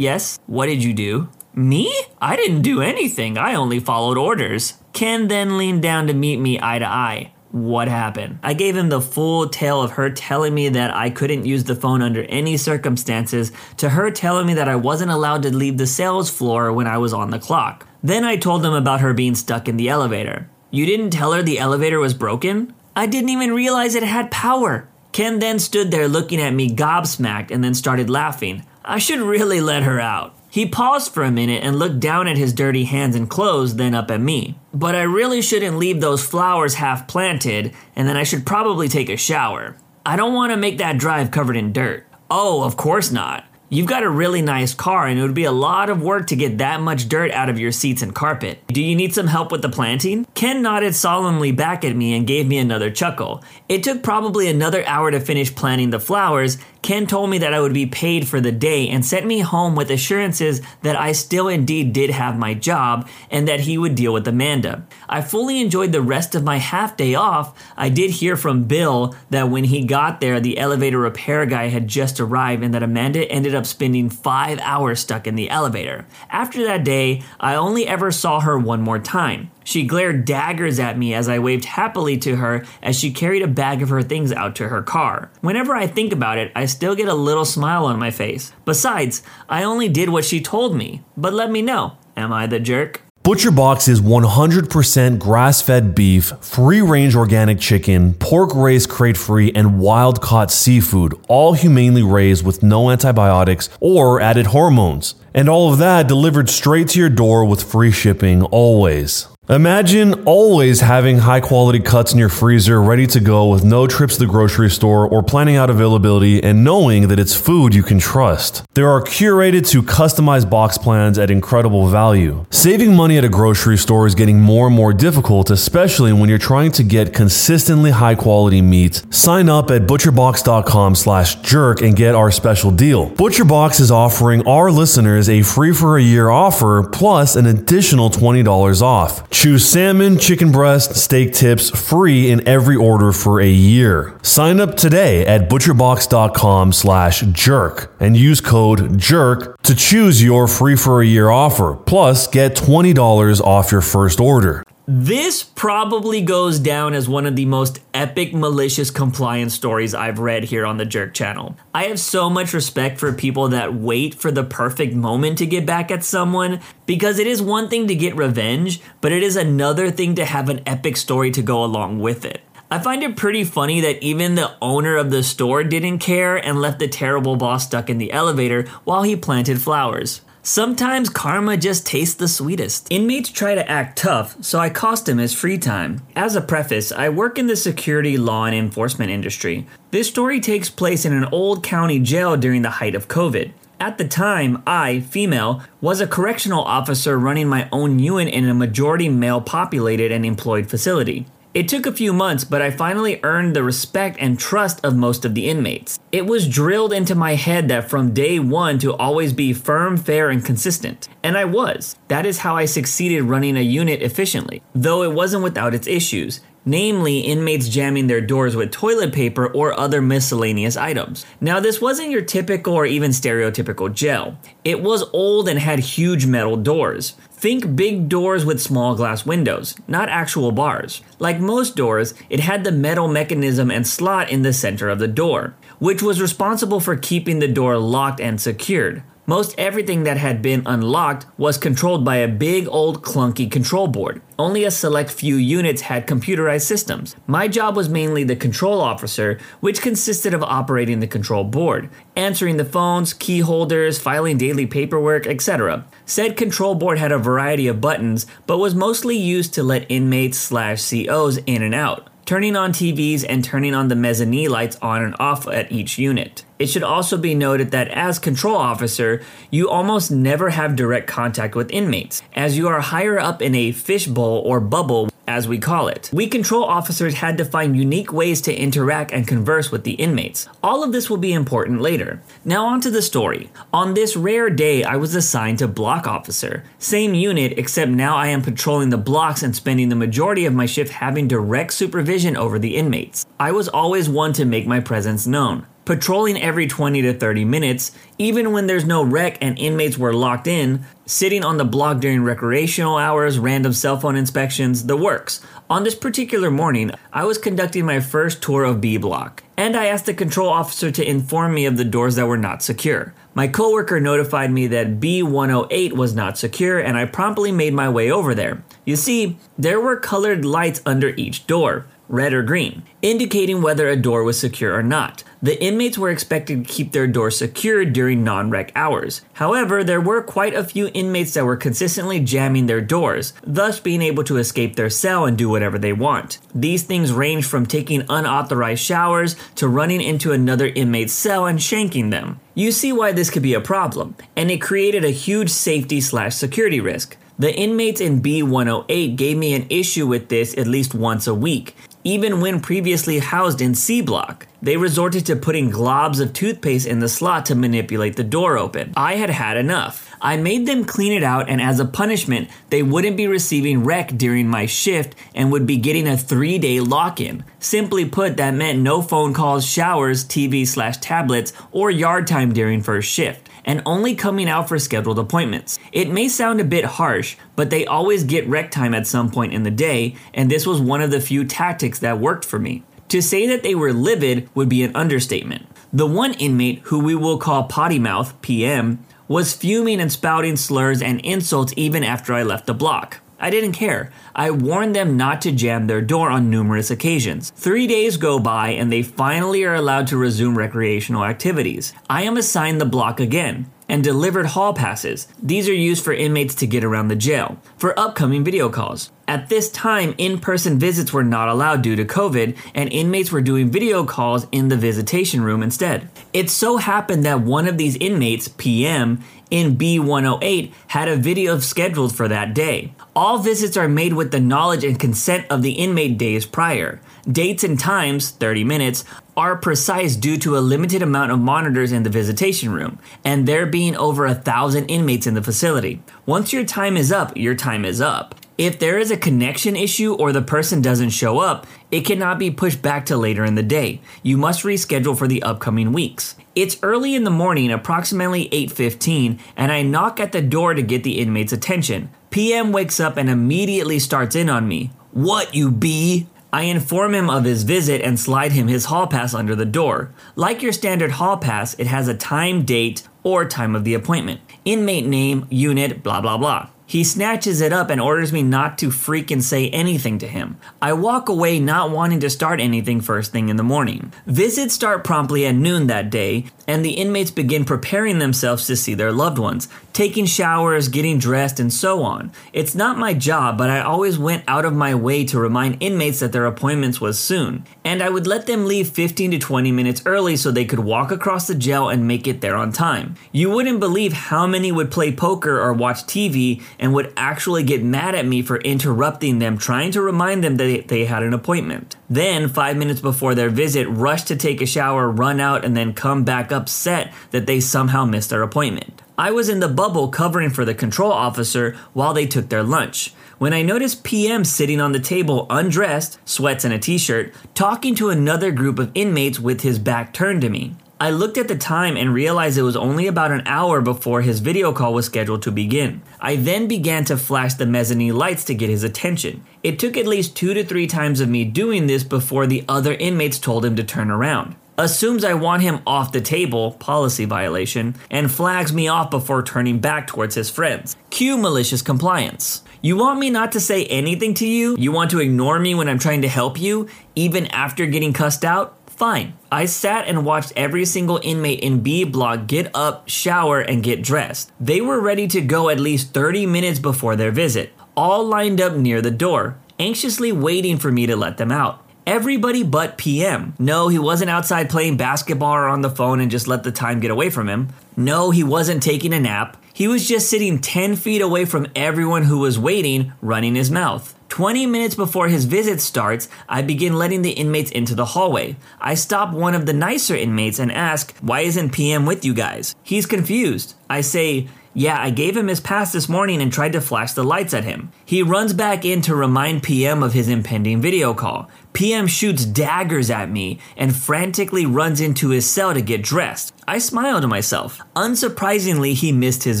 Yes? 0.00 0.38
What 0.46 0.64
did 0.64 0.82
you 0.82 0.94
do? 0.94 1.28
Me? 1.54 1.92
I 2.22 2.34
didn't 2.34 2.62
do 2.62 2.80
anything. 2.80 3.36
I 3.36 3.54
only 3.54 3.80
followed 3.80 4.16
orders. 4.16 4.78
Ken 4.94 5.28
then 5.28 5.58
leaned 5.58 5.82
down 5.82 6.06
to 6.06 6.14
meet 6.14 6.38
me 6.38 6.58
eye 6.58 6.78
to 6.78 6.86
eye. 6.86 7.34
What 7.50 7.88
happened? 7.88 8.38
I 8.42 8.54
gave 8.54 8.74
him 8.74 8.88
the 8.88 9.02
full 9.02 9.50
tale 9.50 9.82
of 9.82 9.90
her 9.92 10.08
telling 10.08 10.54
me 10.54 10.70
that 10.70 10.96
I 10.96 11.10
couldn't 11.10 11.44
use 11.44 11.64
the 11.64 11.74
phone 11.74 12.00
under 12.00 12.22
any 12.22 12.56
circumstances, 12.56 13.52
to 13.76 13.90
her 13.90 14.10
telling 14.10 14.46
me 14.46 14.54
that 14.54 14.70
I 14.70 14.76
wasn't 14.76 15.10
allowed 15.10 15.42
to 15.42 15.54
leave 15.54 15.76
the 15.76 15.86
sales 15.86 16.30
floor 16.30 16.72
when 16.72 16.86
I 16.86 16.96
was 16.96 17.12
on 17.12 17.28
the 17.28 17.38
clock. 17.38 17.86
Then 18.02 18.24
I 18.24 18.36
told 18.36 18.64
him 18.64 18.72
about 18.72 19.02
her 19.02 19.12
being 19.12 19.34
stuck 19.34 19.68
in 19.68 19.76
the 19.76 19.90
elevator. 19.90 20.48
You 20.70 20.86
didn't 20.86 21.10
tell 21.10 21.34
her 21.34 21.42
the 21.42 21.58
elevator 21.58 21.98
was 21.98 22.14
broken? 22.14 22.72
I 22.96 23.04
didn't 23.04 23.28
even 23.28 23.52
realize 23.52 23.94
it 23.94 24.02
had 24.02 24.30
power. 24.30 24.88
Ken 25.12 25.40
then 25.40 25.58
stood 25.58 25.90
there 25.90 26.08
looking 26.08 26.40
at 26.40 26.54
me 26.54 26.74
gobsmacked 26.74 27.50
and 27.50 27.62
then 27.62 27.74
started 27.74 28.08
laughing. 28.08 28.64
I 28.84 28.98
should 28.98 29.20
really 29.20 29.60
let 29.60 29.82
her 29.82 30.00
out. 30.00 30.34
He 30.50 30.66
paused 30.66 31.12
for 31.12 31.22
a 31.22 31.30
minute 31.30 31.62
and 31.62 31.78
looked 31.78 32.00
down 32.00 32.26
at 32.26 32.36
his 32.36 32.52
dirty 32.52 32.84
hands 32.84 33.14
and 33.14 33.30
clothes, 33.30 33.76
then 33.76 33.94
up 33.94 34.10
at 34.10 34.20
me. 34.20 34.58
But 34.74 34.94
I 34.94 35.02
really 35.02 35.42
shouldn't 35.42 35.78
leave 35.78 36.00
those 36.00 36.26
flowers 36.26 36.74
half 36.74 37.06
planted, 37.06 37.72
and 37.94 38.08
then 38.08 38.16
I 38.16 38.24
should 38.24 38.44
probably 38.44 38.88
take 38.88 39.08
a 39.08 39.16
shower. 39.16 39.76
I 40.04 40.16
don't 40.16 40.34
want 40.34 40.50
to 40.50 40.56
make 40.56 40.78
that 40.78 40.98
drive 40.98 41.30
covered 41.30 41.56
in 41.56 41.72
dirt. 41.72 42.06
Oh, 42.30 42.64
of 42.64 42.76
course 42.76 43.12
not. 43.12 43.44
You've 43.72 43.86
got 43.86 44.02
a 44.02 44.10
really 44.10 44.42
nice 44.42 44.74
car, 44.74 45.06
and 45.06 45.16
it 45.16 45.22
would 45.22 45.32
be 45.32 45.44
a 45.44 45.52
lot 45.52 45.90
of 45.90 46.02
work 46.02 46.26
to 46.26 46.36
get 46.36 46.58
that 46.58 46.80
much 46.80 47.08
dirt 47.08 47.30
out 47.30 47.48
of 47.48 47.60
your 47.60 47.70
seats 47.70 48.02
and 48.02 48.12
carpet. 48.12 48.66
Do 48.66 48.82
you 48.82 48.96
need 48.96 49.14
some 49.14 49.28
help 49.28 49.52
with 49.52 49.62
the 49.62 49.68
planting? 49.68 50.26
Ken 50.34 50.60
nodded 50.60 50.96
solemnly 50.96 51.52
back 51.52 51.84
at 51.84 51.94
me 51.94 52.16
and 52.16 52.26
gave 52.26 52.48
me 52.48 52.58
another 52.58 52.90
chuckle. 52.90 53.44
It 53.68 53.84
took 53.84 54.02
probably 54.02 54.48
another 54.48 54.84
hour 54.86 55.12
to 55.12 55.20
finish 55.20 55.54
planting 55.54 55.90
the 55.90 56.00
flowers, 56.00 56.58
Ken 56.82 57.06
told 57.06 57.28
me 57.28 57.38
that 57.38 57.52
I 57.52 57.60
would 57.60 57.74
be 57.74 57.86
paid 57.86 58.26
for 58.26 58.40
the 58.40 58.52
day 58.52 58.88
and 58.88 59.04
sent 59.04 59.26
me 59.26 59.40
home 59.40 59.76
with 59.76 59.90
assurances 59.90 60.62
that 60.82 60.96
I 60.96 61.12
still 61.12 61.46
indeed 61.46 61.92
did 61.92 62.10
have 62.10 62.38
my 62.38 62.54
job 62.54 63.08
and 63.30 63.46
that 63.46 63.60
he 63.60 63.76
would 63.76 63.94
deal 63.94 64.12
with 64.12 64.26
Amanda. 64.26 64.86
I 65.08 65.20
fully 65.20 65.60
enjoyed 65.60 65.92
the 65.92 66.00
rest 66.00 66.34
of 66.34 66.42
my 66.42 66.56
half 66.56 66.96
day 66.96 67.14
off. 67.14 67.54
I 67.76 67.90
did 67.90 68.10
hear 68.10 68.36
from 68.36 68.64
Bill 68.64 69.14
that 69.28 69.50
when 69.50 69.64
he 69.64 69.84
got 69.84 70.20
there, 70.20 70.40
the 70.40 70.58
elevator 70.58 70.98
repair 70.98 71.44
guy 71.44 71.68
had 71.68 71.86
just 71.86 72.18
arrived 72.18 72.62
and 72.62 72.72
that 72.72 72.82
Amanda 72.82 73.30
ended 73.30 73.54
up 73.54 73.66
spending 73.66 74.08
five 74.08 74.58
hours 74.60 75.00
stuck 75.00 75.26
in 75.26 75.34
the 75.34 75.50
elevator. 75.50 76.06
After 76.30 76.64
that 76.64 76.84
day, 76.84 77.22
I 77.38 77.56
only 77.56 77.86
ever 77.86 78.10
saw 78.10 78.40
her 78.40 78.58
one 78.58 78.80
more 78.80 78.98
time. 78.98 79.50
She 79.62 79.86
glared 79.86 80.24
daggers 80.24 80.80
at 80.80 80.98
me 80.98 81.14
as 81.14 81.28
I 81.28 81.38
waved 81.38 81.64
happily 81.64 82.16
to 82.18 82.36
her 82.36 82.64
as 82.82 82.98
she 82.98 83.12
carried 83.12 83.42
a 83.42 83.46
bag 83.46 83.82
of 83.82 83.90
her 83.90 84.02
things 84.02 84.32
out 84.32 84.56
to 84.56 84.68
her 84.68 84.82
car. 84.82 85.30
Whenever 85.42 85.76
I 85.76 85.86
think 85.86 86.12
about 86.12 86.38
it, 86.38 86.50
I 86.56 86.66
still 86.70 86.94
get 86.94 87.08
a 87.08 87.14
little 87.14 87.44
smile 87.44 87.84
on 87.84 87.98
my 87.98 88.10
face. 88.10 88.52
Besides, 88.64 89.22
I 89.48 89.62
only 89.62 89.88
did 89.88 90.08
what 90.08 90.24
she 90.24 90.40
told 90.40 90.74
me. 90.74 91.02
But 91.16 91.34
let 91.34 91.50
me 91.50 91.62
know, 91.62 91.98
am 92.16 92.32
I 92.32 92.46
the 92.46 92.60
jerk? 92.60 93.02
ButcherBox 93.22 93.86
is 93.86 94.00
100% 94.00 95.18
grass 95.18 95.60
fed 95.60 95.94
beef, 95.94 96.32
free 96.40 96.80
range 96.80 97.14
organic 97.14 97.60
chicken, 97.60 98.14
pork 98.14 98.54
raised 98.54 98.88
crate 98.88 99.18
free, 99.18 99.52
and 99.52 99.78
wild 99.78 100.22
caught 100.22 100.50
seafood, 100.50 101.14
all 101.28 101.52
humanely 101.52 102.02
raised 102.02 102.46
with 102.46 102.62
no 102.62 102.88
antibiotics 102.90 103.68
or 103.78 104.22
added 104.22 104.46
hormones. 104.46 105.16
And 105.34 105.50
all 105.50 105.70
of 105.70 105.78
that 105.78 106.08
delivered 106.08 106.48
straight 106.48 106.88
to 106.88 106.98
your 106.98 107.10
door 107.10 107.44
with 107.44 107.62
free 107.62 107.90
shipping 107.90 108.42
always. 108.44 109.28
Imagine 109.50 110.14
always 110.26 110.80
having 110.80 111.18
high 111.18 111.40
quality 111.40 111.80
cuts 111.80 112.12
in 112.12 112.20
your 112.20 112.28
freezer 112.28 112.80
ready 112.80 113.04
to 113.08 113.18
go 113.18 113.48
with 113.48 113.64
no 113.64 113.88
trips 113.88 114.14
to 114.14 114.20
the 114.20 114.30
grocery 114.30 114.70
store 114.70 115.08
or 115.08 115.24
planning 115.24 115.56
out 115.56 115.68
availability 115.68 116.40
and 116.40 116.62
knowing 116.62 117.08
that 117.08 117.18
it's 117.18 117.34
food 117.34 117.74
you 117.74 117.82
can 117.82 117.98
trust. 117.98 118.64
There 118.74 118.88
are 118.88 119.02
curated 119.02 119.68
to 119.70 119.82
customized 119.82 120.48
box 120.50 120.78
plans 120.78 121.18
at 121.18 121.32
incredible 121.32 121.88
value. 121.88 122.46
Saving 122.50 122.94
money 122.94 123.18
at 123.18 123.24
a 123.24 123.28
grocery 123.28 123.76
store 123.76 124.06
is 124.06 124.14
getting 124.14 124.38
more 124.38 124.68
and 124.68 124.76
more 124.76 124.92
difficult, 124.92 125.50
especially 125.50 126.12
when 126.12 126.28
you're 126.28 126.38
trying 126.38 126.70
to 126.70 126.84
get 126.84 127.12
consistently 127.12 127.90
high 127.90 128.14
quality 128.14 128.62
meat. 128.62 129.02
Sign 129.12 129.48
up 129.48 129.72
at 129.72 129.82
butcherbox.com 129.82 130.94
slash 130.94 131.34
jerk 131.42 131.82
and 131.82 131.96
get 131.96 132.14
our 132.14 132.30
special 132.30 132.70
deal. 132.70 133.10
ButcherBox 133.10 133.80
is 133.80 133.90
offering 133.90 134.46
our 134.46 134.70
listeners 134.70 135.28
a 135.28 135.42
free 135.42 135.74
for 135.74 135.98
a 135.98 136.02
year 136.02 136.28
offer 136.28 136.88
plus 136.88 137.34
an 137.34 137.46
additional 137.46 138.10
$20 138.10 138.80
off. 138.80 139.28
Choose 139.40 139.66
salmon, 139.66 140.18
chicken 140.18 140.52
breast, 140.52 140.96
steak 140.96 141.32
tips 141.32 141.70
free 141.70 142.30
in 142.30 142.46
every 142.46 142.76
order 142.76 143.10
for 143.10 143.40
a 143.40 143.48
year. 143.48 144.18
Sign 144.20 144.60
up 144.60 144.76
today 144.76 145.24
at 145.24 145.48
butcherbox.com 145.48 146.74
slash 146.74 147.22
jerk 147.22 147.90
and 147.98 148.18
use 148.18 148.42
code 148.42 148.80
JERK 148.98 149.56
to 149.62 149.74
choose 149.74 150.22
your 150.22 150.46
free 150.46 150.76
for 150.76 151.00
a 151.00 151.06
year 151.06 151.30
offer. 151.30 151.74
Plus, 151.74 152.26
get 152.26 152.54
$20 152.54 153.40
off 153.40 153.72
your 153.72 153.80
first 153.80 154.20
order. 154.20 154.62
This 154.92 155.44
probably 155.44 156.20
goes 156.20 156.58
down 156.58 156.94
as 156.94 157.08
one 157.08 157.24
of 157.24 157.36
the 157.36 157.44
most 157.44 157.78
epic 157.94 158.34
malicious 158.34 158.90
compliance 158.90 159.54
stories 159.54 159.94
I've 159.94 160.18
read 160.18 160.42
here 160.42 160.66
on 160.66 160.78
the 160.78 160.84
Jerk 160.84 161.14
channel. 161.14 161.54
I 161.72 161.84
have 161.84 162.00
so 162.00 162.28
much 162.28 162.52
respect 162.52 162.98
for 162.98 163.12
people 163.12 163.50
that 163.50 163.72
wait 163.72 164.16
for 164.16 164.32
the 164.32 164.42
perfect 164.42 164.92
moment 164.92 165.38
to 165.38 165.46
get 165.46 165.64
back 165.64 165.92
at 165.92 166.02
someone 166.02 166.58
because 166.86 167.20
it 167.20 167.28
is 167.28 167.40
one 167.40 167.68
thing 167.68 167.86
to 167.86 167.94
get 167.94 168.16
revenge, 168.16 168.80
but 169.00 169.12
it 169.12 169.22
is 169.22 169.36
another 169.36 169.92
thing 169.92 170.16
to 170.16 170.24
have 170.24 170.48
an 170.48 170.60
epic 170.66 170.96
story 170.96 171.30
to 171.30 171.40
go 171.40 171.62
along 171.62 172.00
with 172.00 172.24
it. 172.24 172.40
I 172.68 172.80
find 172.80 173.04
it 173.04 173.16
pretty 173.16 173.44
funny 173.44 173.80
that 173.82 174.02
even 174.02 174.34
the 174.34 174.56
owner 174.60 174.96
of 174.96 175.12
the 175.12 175.22
store 175.22 175.62
didn't 175.62 176.00
care 176.00 176.36
and 176.36 176.60
left 176.60 176.80
the 176.80 176.88
terrible 176.88 177.36
boss 177.36 177.64
stuck 177.64 177.90
in 177.90 177.98
the 177.98 178.12
elevator 178.12 178.66
while 178.82 179.04
he 179.04 179.14
planted 179.14 179.62
flowers. 179.62 180.22
Sometimes 180.42 181.10
karma 181.10 181.58
just 181.58 181.86
tastes 181.86 182.14
the 182.14 182.26
sweetest. 182.26 182.86
Inmates 182.88 183.28
try 183.28 183.54
to 183.54 183.70
act 183.70 183.98
tough, 183.98 184.42
so 184.42 184.58
I 184.58 184.70
cost 184.70 185.06
him 185.06 185.18
his 185.18 185.34
free 185.34 185.58
time. 185.58 186.00
As 186.16 186.34
a 186.34 186.40
preface, 186.40 186.90
I 186.90 187.10
work 187.10 187.38
in 187.38 187.46
the 187.46 187.56
security 187.56 188.16
law 188.16 188.46
and 188.46 188.54
enforcement 188.54 189.10
industry. 189.10 189.66
This 189.90 190.08
story 190.08 190.40
takes 190.40 190.70
place 190.70 191.04
in 191.04 191.12
an 191.12 191.26
old 191.26 191.62
county 191.62 191.98
jail 191.98 192.38
during 192.38 192.62
the 192.62 192.70
height 192.70 192.94
of 192.94 193.06
COVID. 193.06 193.52
At 193.78 193.98
the 193.98 194.08
time, 194.08 194.62
I, 194.66 195.00
female, 195.00 195.62
was 195.82 196.00
a 196.00 196.06
correctional 196.06 196.62
officer 196.62 197.18
running 197.18 197.48
my 197.48 197.68
own 197.70 197.98
unit 197.98 198.32
in 198.32 198.48
a 198.48 198.54
majority 198.54 199.10
male 199.10 199.42
populated 199.42 200.10
and 200.10 200.24
employed 200.24 200.70
facility. 200.70 201.26
It 201.52 201.66
took 201.66 201.84
a 201.84 201.92
few 201.92 202.12
months, 202.12 202.44
but 202.44 202.62
I 202.62 202.70
finally 202.70 203.18
earned 203.24 203.56
the 203.56 203.64
respect 203.64 204.18
and 204.20 204.38
trust 204.38 204.84
of 204.84 204.94
most 204.94 205.24
of 205.24 205.34
the 205.34 205.48
inmates. 205.48 205.98
It 206.12 206.26
was 206.26 206.48
drilled 206.48 206.92
into 206.92 207.16
my 207.16 207.34
head 207.34 207.66
that 207.68 207.90
from 207.90 208.14
day 208.14 208.38
one 208.38 208.78
to 208.78 208.94
always 208.94 209.32
be 209.32 209.52
firm, 209.52 209.96
fair, 209.96 210.30
and 210.30 210.44
consistent. 210.44 211.08
And 211.24 211.36
I 211.36 211.46
was. 211.46 211.96
That 212.06 212.24
is 212.24 212.38
how 212.38 212.54
I 212.54 212.66
succeeded 212.66 213.24
running 213.24 213.56
a 213.56 213.62
unit 213.62 214.00
efficiently, 214.00 214.62
though 214.76 215.02
it 215.02 215.12
wasn't 215.12 215.42
without 215.42 215.74
its 215.74 215.88
issues. 215.88 216.40
Namely, 216.64 217.20
inmates 217.20 217.68
jamming 217.68 218.06
their 218.06 218.20
doors 218.20 218.54
with 218.54 218.70
toilet 218.70 219.14
paper 219.14 219.46
or 219.46 219.78
other 219.78 220.02
miscellaneous 220.02 220.76
items. 220.76 221.24
Now, 221.40 221.58
this 221.58 221.80
wasn't 221.80 222.10
your 222.10 222.20
typical 222.20 222.74
or 222.74 222.84
even 222.84 223.12
stereotypical 223.12 223.92
jail. 223.92 224.36
It 224.62 224.82
was 224.82 225.08
old 225.14 225.48
and 225.48 225.58
had 225.58 225.78
huge 225.78 226.26
metal 226.26 226.56
doors. 226.56 227.14
Think 227.30 227.74
big 227.74 228.10
doors 228.10 228.44
with 228.44 228.60
small 228.60 228.94
glass 228.94 229.24
windows, 229.24 229.74
not 229.88 230.10
actual 230.10 230.52
bars. 230.52 231.00
Like 231.18 231.40
most 231.40 231.76
doors, 231.76 232.12
it 232.28 232.40
had 232.40 232.64
the 232.64 232.72
metal 232.72 233.08
mechanism 233.08 233.70
and 233.70 233.86
slot 233.86 234.28
in 234.28 234.42
the 234.42 234.52
center 234.52 234.90
of 234.90 234.98
the 234.98 235.08
door, 235.08 235.54
which 235.78 236.02
was 236.02 236.20
responsible 236.20 236.80
for 236.80 236.96
keeping 236.96 237.38
the 237.38 237.48
door 237.48 237.78
locked 237.78 238.20
and 238.20 238.38
secured. 238.38 239.02
Most 239.26 239.54
everything 239.56 240.04
that 240.04 240.16
had 240.16 240.42
been 240.42 240.62
unlocked 240.66 241.26
was 241.38 241.56
controlled 241.56 242.04
by 242.04 242.16
a 242.16 242.26
big 242.26 242.66
old 242.68 243.02
clunky 243.02 243.48
control 243.48 243.86
board. 243.86 244.22
Only 244.38 244.64
a 244.64 244.70
select 244.70 245.10
few 245.10 245.36
units 245.36 245.82
had 245.82 246.06
computerized 246.06 246.62
systems. 246.66 247.14
My 247.26 247.46
job 247.46 247.76
was 247.76 247.88
mainly 247.88 248.24
the 248.24 248.34
control 248.34 248.80
officer, 248.80 249.38
which 249.60 249.82
consisted 249.82 250.34
of 250.34 250.42
operating 250.42 251.00
the 251.00 251.06
control 251.06 251.44
board, 251.44 251.90
answering 252.16 252.56
the 252.56 252.64
phones, 252.64 253.12
key 253.12 253.40
holders, 253.40 254.00
filing 254.00 254.36
daily 254.36 254.66
paperwork, 254.66 255.26
etc. 255.26 255.86
Said 256.06 256.36
control 256.36 256.74
board 256.74 256.98
had 256.98 257.12
a 257.12 257.18
variety 257.18 257.68
of 257.68 257.80
buttons, 257.80 258.26
but 258.46 258.58
was 258.58 258.74
mostly 258.74 259.16
used 259.16 259.54
to 259.54 259.62
let 259.62 259.88
inmates 259.88 260.38
slash 260.38 260.90
COs 260.90 261.36
in 261.46 261.62
and 261.62 261.74
out 261.74 262.09
turning 262.30 262.54
on 262.54 262.72
TVs 262.72 263.24
and 263.28 263.42
turning 263.42 263.74
on 263.74 263.88
the 263.88 263.96
mezzanine 263.96 264.48
lights 264.48 264.78
on 264.80 265.02
and 265.02 265.16
off 265.18 265.48
at 265.48 265.72
each 265.72 265.98
unit. 265.98 266.44
It 266.60 266.66
should 266.66 266.84
also 266.84 267.18
be 267.18 267.34
noted 267.34 267.72
that 267.72 267.88
as 267.88 268.20
control 268.20 268.54
officer, 268.54 269.20
you 269.50 269.68
almost 269.68 270.12
never 270.12 270.50
have 270.50 270.76
direct 270.76 271.08
contact 271.08 271.56
with 271.56 271.72
inmates, 271.72 272.22
as 272.34 272.56
you 272.56 272.68
are 272.68 272.78
higher 272.78 273.18
up 273.18 273.42
in 273.42 273.56
a 273.56 273.72
fishbowl 273.72 274.44
or 274.46 274.60
bubble 274.60 275.09
as 275.26 275.46
we 275.46 275.58
call 275.58 275.88
it. 275.88 276.10
We 276.12 276.26
control 276.26 276.64
officers 276.64 277.14
had 277.14 277.38
to 277.38 277.44
find 277.44 277.76
unique 277.76 278.12
ways 278.12 278.40
to 278.42 278.54
interact 278.54 279.12
and 279.12 279.26
converse 279.26 279.70
with 279.70 279.84
the 279.84 279.92
inmates. 279.92 280.48
All 280.62 280.82
of 280.82 280.92
this 280.92 281.08
will 281.08 281.16
be 281.16 281.32
important 281.32 281.80
later. 281.80 282.20
Now, 282.44 282.66
on 282.66 282.80
to 282.82 282.90
the 282.90 283.02
story. 283.02 283.50
On 283.72 283.94
this 283.94 284.16
rare 284.16 284.50
day, 284.50 284.82
I 284.84 284.96
was 284.96 285.14
assigned 285.14 285.58
to 285.58 285.68
block 285.68 286.06
officer. 286.06 286.64
Same 286.78 287.14
unit, 287.14 287.58
except 287.58 287.90
now 287.90 288.16
I 288.16 288.28
am 288.28 288.42
patrolling 288.42 288.90
the 288.90 288.98
blocks 288.98 289.42
and 289.42 289.54
spending 289.54 289.88
the 289.88 289.96
majority 289.96 290.46
of 290.46 290.54
my 290.54 290.66
shift 290.66 290.92
having 290.92 291.28
direct 291.28 291.72
supervision 291.72 292.36
over 292.36 292.58
the 292.58 292.76
inmates. 292.76 293.26
I 293.38 293.52
was 293.52 293.68
always 293.68 294.08
one 294.08 294.32
to 294.34 294.44
make 294.44 294.66
my 294.66 294.80
presence 294.80 295.26
known 295.26 295.66
patrolling 295.90 296.40
every 296.40 296.68
20 296.68 297.02
to 297.02 297.12
30 297.12 297.44
minutes, 297.44 297.90
even 298.16 298.52
when 298.52 298.68
there's 298.68 298.84
no 298.84 299.02
rec 299.02 299.36
and 299.40 299.58
inmates 299.58 299.98
were 299.98 300.14
locked 300.14 300.46
in, 300.46 300.84
sitting 301.04 301.42
on 301.42 301.56
the 301.56 301.64
block 301.64 301.98
during 301.98 302.22
recreational 302.22 302.96
hours, 302.96 303.40
random 303.40 303.72
cell 303.72 303.98
phone 303.98 304.14
inspections, 304.14 304.86
the 304.86 304.96
works. 304.96 305.44
On 305.68 305.82
this 305.82 305.96
particular 305.96 306.48
morning, 306.48 306.92
I 307.12 307.24
was 307.24 307.38
conducting 307.38 307.84
my 307.84 307.98
first 307.98 308.40
tour 308.40 308.62
of 308.62 308.80
B 308.80 308.98
Block, 308.98 309.42
and 309.56 309.76
I 309.76 309.86
asked 309.86 310.06
the 310.06 310.14
control 310.14 310.48
officer 310.48 310.92
to 310.92 311.04
inform 311.04 311.54
me 311.54 311.66
of 311.66 311.76
the 311.76 311.84
doors 311.84 312.14
that 312.14 312.28
were 312.28 312.38
not 312.38 312.62
secure. 312.62 313.12
My 313.34 313.48
coworker 313.48 313.98
notified 313.98 314.52
me 314.52 314.68
that 314.68 315.00
B108 315.00 315.94
was 315.94 316.14
not 316.14 316.38
secure, 316.38 316.78
and 316.78 316.96
I 316.96 317.04
promptly 317.04 317.50
made 317.50 317.74
my 317.74 317.88
way 317.88 318.12
over 318.12 318.32
there. 318.32 318.62
You 318.84 318.94
see, 318.94 319.38
there 319.58 319.80
were 319.80 319.96
colored 319.96 320.44
lights 320.44 320.82
under 320.86 321.08
each 321.16 321.48
door 321.48 321.86
red 322.10 322.34
or 322.34 322.42
green, 322.42 322.82
indicating 323.00 323.62
whether 323.62 323.88
a 323.88 323.96
door 323.96 324.24
was 324.24 324.38
secure 324.38 324.74
or 324.74 324.82
not. 324.82 325.24
The 325.42 325.62
inmates 325.62 325.96
were 325.96 326.10
expected 326.10 326.66
to 326.66 326.72
keep 326.72 326.92
their 326.92 327.06
doors 327.06 327.38
secured 327.38 327.94
during 327.94 328.22
non 328.22 328.50
rec 328.50 328.72
hours. 328.76 329.22
However, 329.34 329.82
there 329.82 330.00
were 330.00 330.20
quite 330.22 330.54
a 330.54 330.64
few 330.64 330.90
inmates 330.92 331.32
that 331.32 331.46
were 331.46 331.56
consistently 331.56 332.20
jamming 332.20 332.66
their 332.66 332.82
doors, 332.82 333.32
thus 333.42 333.80
being 333.80 334.02
able 334.02 334.24
to 334.24 334.36
escape 334.36 334.76
their 334.76 334.90
cell 334.90 335.24
and 335.24 335.38
do 335.38 335.48
whatever 335.48 335.78
they 335.78 335.94
want. 335.94 336.38
These 336.54 336.82
things 336.82 337.12
range 337.12 337.46
from 337.46 337.64
taking 337.64 338.04
unauthorized 338.10 338.82
showers 338.82 339.36
to 339.54 339.68
running 339.68 340.02
into 340.02 340.32
another 340.32 340.66
inmate's 340.66 341.14
cell 341.14 341.46
and 341.46 341.58
shanking 341.58 342.10
them. 342.10 342.40
You 342.54 342.72
see 342.72 342.92
why 342.92 343.12
this 343.12 343.30
could 343.30 343.42
be 343.42 343.54
a 343.54 343.60
problem, 343.60 344.16
and 344.36 344.50
it 344.50 344.60
created 344.60 345.04
a 345.04 345.10
huge 345.10 345.48
safety 345.48 346.00
slash 346.00 346.34
security 346.34 346.80
risk. 346.80 347.16
The 347.40 347.56
inmates 347.56 348.02
in 348.02 348.20
B108 348.20 349.16
gave 349.16 349.38
me 349.38 349.54
an 349.54 349.66
issue 349.70 350.06
with 350.06 350.28
this 350.28 350.54
at 350.58 350.66
least 350.66 350.94
once 350.94 351.26
a 351.26 351.34
week, 351.34 351.74
even 352.04 352.40
when 352.40 352.60
previously 352.60 353.18
housed 353.18 353.60
in 353.60 353.74
C 353.74 354.00
block. 354.00 354.46
They 354.62 354.76
resorted 354.76 355.26
to 355.26 355.36
putting 355.36 355.70
globs 355.70 356.20
of 356.20 356.32
toothpaste 356.32 356.86
in 356.86 357.00
the 357.00 357.08
slot 357.08 357.46
to 357.46 357.54
manipulate 357.54 358.16
the 358.16 358.24
door 358.24 358.58
open. 358.58 358.92
I 358.96 359.16
had 359.16 359.30
had 359.30 359.56
enough. 359.56 360.09
I 360.22 360.36
made 360.36 360.66
them 360.66 360.84
clean 360.84 361.12
it 361.12 361.22
out, 361.22 361.48
and 361.48 361.60
as 361.60 361.80
a 361.80 361.84
punishment, 361.84 362.48
they 362.68 362.82
wouldn't 362.82 363.16
be 363.16 363.26
receiving 363.26 363.84
rec 363.84 364.08
during 364.08 364.48
my 364.48 364.66
shift 364.66 365.14
and 365.34 365.50
would 365.50 365.66
be 365.66 365.76
getting 365.76 366.06
a 366.06 366.16
three 366.16 366.58
day 366.58 366.80
lock 366.80 367.20
in. 367.20 367.44
Simply 367.58 368.04
put, 368.04 368.36
that 368.36 368.54
meant 368.54 368.80
no 368.80 369.02
phone 369.02 369.32
calls, 369.32 369.64
showers, 369.64 370.24
TV 370.24 370.66
slash 370.66 370.98
tablets, 370.98 371.52
or 371.72 371.90
yard 371.90 372.26
time 372.26 372.52
during 372.52 372.82
first 372.82 373.08
shift 373.08 373.48
and 373.64 373.82
only 373.84 374.14
coming 374.14 374.48
out 374.48 374.68
for 374.68 374.78
scheduled 374.78 375.18
appointments. 375.18 375.78
It 375.92 376.10
may 376.10 376.28
sound 376.28 376.60
a 376.60 376.64
bit 376.64 376.84
harsh, 376.84 377.36
but 377.56 377.70
they 377.70 377.86
always 377.86 378.24
get 378.24 378.48
rec 378.48 378.70
time 378.70 378.94
at 378.94 379.06
some 379.06 379.30
point 379.30 379.52
in 379.52 379.64
the 379.64 379.70
day, 379.70 380.16
and 380.32 380.50
this 380.50 380.66
was 380.66 380.80
one 380.80 381.00
of 381.00 381.10
the 381.10 381.20
few 381.20 381.44
tactics 381.44 381.98
that 382.00 382.18
worked 382.18 382.44
for 382.44 382.58
me. 382.58 382.82
To 383.08 383.20
say 383.20 383.46
that 383.48 383.62
they 383.62 383.74
were 383.74 383.92
livid 383.92 384.48
would 384.54 384.68
be 384.68 384.82
an 384.82 384.94
understatement. 384.94 385.66
The 385.92 386.06
one 386.06 386.34
inmate, 386.34 386.80
who 386.84 387.00
we 387.00 387.16
will 387.16 387.38
call 387.38 387.64
Potty 387.64 387.98
Mouth, 387.98 388.40
PM, 388.40 389.04
was 389.30 389.54
fuming 389.54 390.00
and 390.00 390.10
spouting 390.10 390.56
slurs 390.56 391.00
and 391.00 391.20
insults 391.20 391.72
even 391.76 392.02
after 392.02 392.34
I 392.34 392.42
left 392.42 392.66
the 392.66 392.74
block. 392.74 393.20
I 393.38 393.48
didn't 393.48 393.74
care. 393.74 394.10
I 394.34 394.50
warned 394.50 394.96
them 394.96 395.16
not 395.16 395.40
to 395.42 395.52
jam 395.52 395.86
their 395.86 396.00
door 396.00 396.30
on 396.30 396.50
numerous 396.50 396.90
occasions. 396.90 397.52
Three 397.54 397.86
days 397.86 398.16
go 398.16 398.40
by 398.40 398.70
and 398.70 398.90
they 398.90 399.04
finally 399.04 399.62
are 399.62 399.76
allowed 399.76 400.08
to 400.08 400.16
resume 400.16 400.58
recreational 400.58 401.24
activities. 401.24 401.94
I 402.10 402.24
am 402.24 402.36
assigned 402.36 402.80
the 402.80 402.86
block 402.86 403.20
again 403.20 403.70
and 403.88 404.02
delivered 404.02 404.46
hall 404.46 404.74
passes. 404.74 405.28
These 405.40 405.68
are 405.68 405.74
used 405.74 406.04
for 406.04 406.12
inmates 406.12 406.56
to 406.56 406.66
get 406.66 406.82
around 406.82 407.06
the 407.06 407.14
jail 407.14 407.56
for 407.76 407.96
upcoming 407.96 408.42
video 408.42 408.68
calls. 408.68 409.12
At 409.30 409.48
this 409.48 409.70
time, 409.70 410.16
in 410.18 410.40
person 410.40 410.80
visits 410.80 411.12
were 411.12 411.22
not 411.22 411.48
allowed 411.48 411.82
due 411.82 411.94
to 411.94 412.04
COVID, 412.04 412.56
and 412.74 412.92
inmates 412.92 413.30
were 413.30 413.40
doing 413.40 413.70
video 413.70 414.02
calls 414.02 414.48
in 414.50 414.66
the 414.66 414.76
visitation 414.76 415.40
room 415.44 415.62
instead. 415.62 416.08
It 416.32 416.50
so 416.50 416.78
happened 416.78 417.24
that 417.24 417.40
one 417.40 417.68
of 417.68 417.78
these 417.78 417.94
inmates, 417.98 418.48
PM, 418.48 419.22
in 419.48 419.76
B108 419.76 420.72
had 420.88 421.06
a 421.06 421.14
video 421.14 421.60
scheduled 421.60 422.12
for 422.12 422.26
that 422.26 422.54
day. 422.54 422.92
All 423.14 423.38
visits 423.38 423.76
are 423.76 423.86
made 423.86 424.14
with 424.14 424.32
the 424.32 424.40
knowledge 424.40 424.82
and 424.82 424.98
consent 424.98 425.46
of 425.48 425.62
the 425.62 425.74
inmate 425.74 426.18
days 426.18 426.44
prior. 426.44 427.00
Dates 427.30 427.62
and 427.62 427.78
times, 427.78 428.30
30 428.30 428.64
minutes, 428.64 429.04
are 429.36 429.54
precise 429.54 430.16
due 430.16 430.38
to 430.38 430.58
a 430.58 430.58
limited 430.58 431.02
amount 431.02 431.30
of 431.30 431.38
monitors 431.38 431.92
in 431.92 432.02
the 432.02 432.10
visitation 432.10 432.72
room, 432.72 432.98
and 433.24 433.46
there 433.46 433.64
being 433.64 433.94
over 433.94 434.26
a 434.26 434.34
thousand 434.34 434.86
inmates 434.86 435.28
in 435.28 435.34
the 435.34 435.42
facility. 435.42 436.02
Once 436.26 436.52
your 436.52 436.64
time 436.64 436.96
is 436.96 437.12
up, 437.12 437.36
your 437.36 437.54
time 437.54 437.84
is 437.84 438.00
up. 438.00 438.34
If 438.60 438.78
there 438.78 438.98
is 438.98 439.10
a 439.10 439.16
connection 439.16 439.74
issue 439.74 440.12
or 440.12 440.32
the 440.32 440.42
person 440.42 440.82
doesn't 440.82 441.16
show 441.16 441.38
up, 441.38 441.66
it 441.90 442.02
cannot 442.02 442.38
be 442.38 442.50
pushed 442.50 442.82
back 442.82 443.06
to 443.06 443.16
later 443.16 443.42
in 443.42 443.54
the 443.54 443.62
day. 443.62 444.02
You 444.22 444.36
must 444.36 444.64
reschedule 444.64 445.16
for 445.16 445.26
the 445.26 445.42
upcoming 445.42 445.94
weeks. 445.94 446.36
It's 446.54 446.76
early 446.82 447.14
in 447.14 447.24
the 447.24 447.30
morning, 447.30 447.70
approximately 447.70 448.50
8:15, 448.52 449.38
and 449.56 449.72
I 449.72 449.80
knock 449.80 450.20
at 450.20 450.32
the 450.32 450.42
door 450.42 450.74
to 450.74 450.82
get 450.82 451.04
the 451.04 451.20
inmate's 451.20 451.54
attention. 451.54 452.10
PM 452.28 452.70
wakes 452.70 453.00
up 453.00 453.16
and 453.16 453.30
immediately 453.30 453.98
starts 453.98 454.36
in 454.36 454.50
on 454.50 454.68
me. 454.68 454.90
What 455.12 455.54
you 455.54 455.70
be? 455.70 456.26
I 456.52 456.64
inform 456.64 457.14
him 457.14 457.30
of 457.30 457.44
his 457.44 457.62
visit 457.62 458.02
and 458.02 458.20
slide 458.20 458.52
him 458.52 458.68
his 458.68 458.84
hall 458.84 459.06
pass 459.06 459.32
under 459.32 459.56
the 459.56 459.64
door. 459.64 460.10
Like 460.36 460.60
your 460.60 460.72
standard 460.72 461.12
hall 461.12 461.38
pass, 461.38 461.72
it 461.78 461.86
has 461.86 462.08
a 462.08 462.14
time, 462.14 462.64
date, 462.66 463.08
or 463.22 463.46
time 463.46 463.74
of 463.74 463.84
the 463.84 463.94
appointment. 463.94 464.40
Inmate 464.66 465.06
name, 465.06 465.46
unit, 465.48 466.02
blah 466.02 466.20
blah 466.20 466.36
blah. 466.36 466.68
He 466.90 467.04
snatches 467.04 467.60
it 467.60 467.72
up 467.72 467.88
and 467.88 468.00
orders 468.00 468.32
me 468.32 468.42
not 468.42 468.76
to 468.78 468.88
freaking 468.88 469.42
say 469.42 469.68
anything 469.68 470.18
to 470.18 470.26
him. 470.26 470.56
I 470.82 470.92
walk 470.92 471.28
away 471.28 471.60
not 471.60 471.92
wanting 471.92 472.18
to 472.18 472.28
start 472.28 472.58
anything 472.58 473.00
first 473.00 473.30
thing 473.30 473.48
in 473.48 473.54
the 473.54 473.62
morning. 473.62 474.12
Visits 474.26 474.74
start 474.74 475.04
promptly 475.04 475.46
at 475.46 475.54
noon 475.54 475.86
that 475.86 476.10
day, 476.10 476.46
and 476.66 476.84
the 476.84 476.94
inmates 476.94 477.30
begin 477.30 477.64
preparing 477.64 478.18
themselves 478.18 478.66
to 478.66 478.74
see 478.74 478.94
their 478.94 479.12
loved 479.12 479.38
ones, 479.38 479.68
taking 479.92 480.26
showers, 480.26 480.88
getting 480.88 481.18
dressed, 481.20 481.60
and 481.60 481.72
so 481.72 482.02
on. 482.02 482.32
It's 482.52 482.74
not 482.74 482.98
my 482.98 483.14
job, 483.14 483.56
but 483.56 483.70
I 483.70 483.82
always 483.82 484.18
went 484.18 484.42
out 484.48 484.64
of 484.64 484.74
my 484.74 484.94
way 484.94 485.24
to 485.26 485.38
remind 485.38 485.80
inmates 485.80 486.18
that 486.18 486.32
their 486.32 486.46
appointments 486.46 487.00
was 487.00 487.20
soon, 487.20 487.64
and 487.84 488.02
I 488.02 488.08
would 488.08 488.26
let 488.26 488.46
them 488.46 488.66
leave 488.66 488.88
15 488.88 489.30
to 489.32 489.38
20 489.38 489.70
minutes 489.70 490.02
early 490.06 490.36
so 490.36 490.50
they 490.50 490.64
could 490.64 490.80
walk 490.80 491.12
across 491.12 491.46
the 491.46 491.54
jail 491.54 491.88
and 491.88 492.08
make 492.08 492.26
it 492.26 492.40
there 492.40 492.56
on 492.56 492.72
time. 492.72 493.14
You 493.30 493.50
wouldn't 493.50 493.78
believe 493.78 494.12
how 494.12 494.48
many 494.48 494.72
would 494.72 494.90
play 494.90 495.12
poker 495.12 495.60
or 495.60 495.72
watch 495.72 496.02
TV 496.04 496.62
and 496.80 496.94
would 496.94 497.12
actually 497.16 497.62
get 497.62 497.84
mad 497.84 498.14
at 498.16 498.26
me 498.26 498.42
for 498.42 498.56
interrupting 498.56 499.38
them 499.38 499.58
trying 499.58 499.92
to 499.92 500.00
remind 500.00 500.42
them 500.42 500.56
that 500.56 500.88
they 500.88 501.04
had 501.04 501.22
an 501.22 501.34
appointment. 501.34 501.94
Then, 502.08 502.48
five 502.48 502.76
minutes 502.76 503.00
before 503.00 503.34
their 503.36 503.50
visit, 503.50 503.86
rush 503.86 504.22
to 504.24 504.34
take 504.34 504.62
a 504.62 504.66
shower, 504.66 505.08
run 505.08 505.38
out, 505.38 505.64
and 505.64 505.76
then 505.76 505.92
come 505.92 506.24
back 506.24 506.50
upset 506.50 507.12
that 507.30 507.46
they 507.46 507.60
somehow 507.60 508.06
missed 508.06 508.30
their 508.30 508.42
appointment. 508.42 509.02
I 509.18 509.30
was 509.30 509.50
in 509.50 509.60
the 509.60 509.68
bubble 509.68 510.08
covering 510.08 510.48
for 510.48 510.64
the 510.64 510.74
control 510.74 511.12
officer 511.12 511.76
while 511.92 512.14
they 512.14 512.26
took 512.26 512.48
their 512.48 512.62
lunch. 512.62 513.12
When 513.36 513.52
I 513.52 513.60
noticed 513.60 514.02
PM 514.02 514.44
sitting 514.44 514.80
on 514.80 514.92
the 514.92 515.00
table 515.00 515.46
undressed, 515.50 516.18
sweats 516.26 516.64
and 516.64 516.72
a 516.72 516.78
t 516.78 516.96
shirt, 516.96 517.34
talking 517.54 517.94
to 517.96 518.08
another 518.08 518.50
group 518.50 518.78
of 518.78 518.90
inmates 518.94 519.38
with 519.38 519.60
his 519.60 519.78
back 519.78 520.14
turned 520.14 520.40
to 520.40 520.48
me. 520.48 520.74
I 521.02 521.08
looked 521.08 521.38
at 521.38 521.48
the 521.48 521.56
time 521.56 521.96
and 521.96 522.12
realized 522.12 522.58
it 522.58 522.62
was 522.62 522.76
only 522.76 523.06
about 523.06 523.32
an 523.32 523.42
hour 523.46 523.80
before 523.80 524.20
his 524.20 524.40
video 524.40 524.70
call 524.70 524.92
was 524.92 525.06
scheduled 525.06 525.40
to 525.44 525.50
begin. 525.50 526.02
I 526.20 526.36
then 526.36 526.68
began 526.68 527.06
to 527.06 527.16
flash 527.16 527.54
the 527.54 527.64
mezzanine 527.64 528.14
lights 528.14 528.44
to 528.44 528.54
get 528.54 528.68
his 528.68 528.84
attention. 528.84 529.42
It 529.62 529.78
took 529.78 529.96
at 529.96 530.06
least 530.06 530.36
two 530.36 530.52
to 530.52 530.62
three 530.62 530.86
times 530.86 531.20
of 531.20 531.30
me 531.30 531.46
doing 531.46 531.86
this 531.86 532.04
before 532.04 532.46
the 532.46 532.66
other 532.68 532.92
inmates 532.92 533.38
told 533.38 533.64
him 533.64 533.76
to 533.76 533.82
turn 533.82 534.10
around. 534.10 534.56
assumes 534.76 535.24
I 535.24 535.34
want 535.34 535.62
him 535.62 535.80
off 535.86 536.12
the 536.12 536.20
table, 536.20 536.72
policy 536.72 537.24
violation, 537.24 537.96
and 538.10 538.30
flags 538.30 538.72
me 538.72 538.88
off 538.88 539.10
before 539.10 539.42
turning 539.42 539.78
back 539.78 540.06
towards 540.06 540.34
his 540.34 540.50
friends. 540.50 540.96
Cue 541.08 541.38
malicious 541.38 541.82
compliance. 541.82 542.62
You 542.82 542.96
want 542.96 543.18
me 543.18 543.28
not 543.28 543.52
to 543.52 543.60
say 543.60 543.84
anything 543.86 544.32
to 544.34 544.46
you? 544.46 544.76
You 544.78 544.90
want 544.90 545.10
to 545.10 545.20
ignore 545.20 545.58
me 545.58 545.74
when 545.74 545.88
I'm 545.88 545.98
trying 545.98 546.22
to 546.22 546.28
help 546.28 546.58
you, 546.58 546.88
even 547.14 547.46
after 547.48 547.84
getting 547.84 548.14
cussed 548.14 548.42
out? 548.44 548.79
Fine. 549.00 549.32
I 549.50 549.64
sat 549.64 550.08
and 550.08 550.26
watched 550.26 550.52
every 550.56 550.84
single 550.84 551.20
inmate 551.22 551.60
in 551.60 551.80
B 551.80 552.04
block 552.04 552.46
get 552.46 552.70
up, 552.74 553.08
shower, 553.08 553.58
and 553.58 553.82
get 553.82 554.02
dressed. 554.02 554.52
They 554.60 554.82
were 554.82 555.00
ready 555.00 555.26
to 555.28 555.40
go 555.40 555.70
at 555.70 555.80
least 555.80 556.12
30 556.12 556.44
minutes 556.44 556.78
before 556.78 557.16
their 557.16 557.30
visit, 557.30 557.72
all 557.96 558.26
lined 558.26 558.60
up 558.60 558.74
near 558.74 559.00
the 559.00 559.10
door, 559.10 559.56
anxiously 559.78 560.32
waiting 560.32 560.76
for 560.76 560.92
me 560.92 561.06
to 561.06 561.16
let 561.16 561.38
them 561.38 561.50
out. 561.50 561.82
Everybody 562.06 562.62
but 562.62 562.98
PM. 562.98 563.54
No, 563.58 563.88
he 563.88 563.98
wasn't 563.98 564.28
outside 564.28 564.68
playing 564.68 564.98
basketball 564.98 565.54
or 565.54 565.66
on 565.66 565.80
the 565.80 565.88
phone 565.88 566.20
and 566.20 566.30
just 566.30 566.46
let 566.46 566.62
the 566.62 566.70
time 566.70 567.00
get 567.00 567.10
away 567.10 567.30
from 567.30 567.48
him. 567.48 567.68
No, 567.96 568.30
he 568.30 568.44
wasn't 568.44 568.82
taking 568.82 569.14
a 569.14 569.20
nap. 569.20 569.56
He 569.72 569.88
was 569.88 570.06
just 570.06 570.28
sitting 570.28 570.58
10 570.58 570.96
feet 570.96 571.22
away 571.22 571.46
from 571.46 571.68
everyone 571.74 572.24
who 572.24 572.40
was 572.40 572.58
waiting, 572.58 573.14
running 573.22 573.54
his 573.54 573.70
mouth. 573.70 574.14
20 574.30 574.64
minutes 574.66 574.94
before 574.94 575.28
his 575.28 575.44
visit 575.44 575.80
starts, 575.80 576.28
I 576.48 576.62
begin 576.62 576.94
letting 576.94 577.22
the 577.22 577.32
inmates 577.32 577.72
into 577.72 577.96
the 577.96 578.04
hallway. 578.04 578.56
I 578.80 578.94
stop 578.94 579.34
one 579.34 579.56
of 579.56 579.66
the 579.66 579.72
nicer 579.72 580.14
inmates 580.14 580.60
and 580.60 580.70
ask, 580.70 581.16
Why 581.18 581.40
isn't 581.40 581.72
PM 581.72 582.06
with 582.06 582.24
you 582.24 582.32
guys? 582.32 582.74
He's 582.84 583.06
confused. 583.06 583.74
I 583.90 584.02
say, 584.02 584.48
yeah, 584.72 585.02
I 585.02 585.10
gave 585.10 585.36
him 585.36 585.48
his 585.48 585.58
pass 585.58 585.92
this 585.92 586.08
morning 586.08 586.40
and 586.40 586.52
tried 586.52 586.74
to 586.74 586.80
flash 586.80 587.12
the 587.12 587.24
lights 587.24 587.54
at 587.54 587.64
him. 587.64 587.90
He 588.04 588.22
runs 588.22 588.52
back 588.52 588.84
in 588.84 589.02
to 589.02 589.16
remind 589.16 589.64
PM 589.64 590.00
of 590.00 590.12
his 590.12 590.28
impending 590.28 590.80
video 590.80 591.12
call. 591.12 591.50
PM 591.72 592.06
shoots 592.06 592.44
daggers 592.44 593.10
at 593.10 593.32
me 593.32 593.58
and 593.76 593.94
frantically 593.94 594.66
runs 594.66 595.00
into 595.00 595.30
his 595.30 595.44
cell 595.50 595.74
to 595.74 595.82
get 595.82 596.02
dressed. 596.02 596.54
I 596.68 596.78
smile 596.78 597.20
to 597.20 597.26
myself. 597.26 597.80
Unsurprisingly, 597.96 598.94
he 598.94 599.10
missed 599.10 599.42
his 599.42 599.60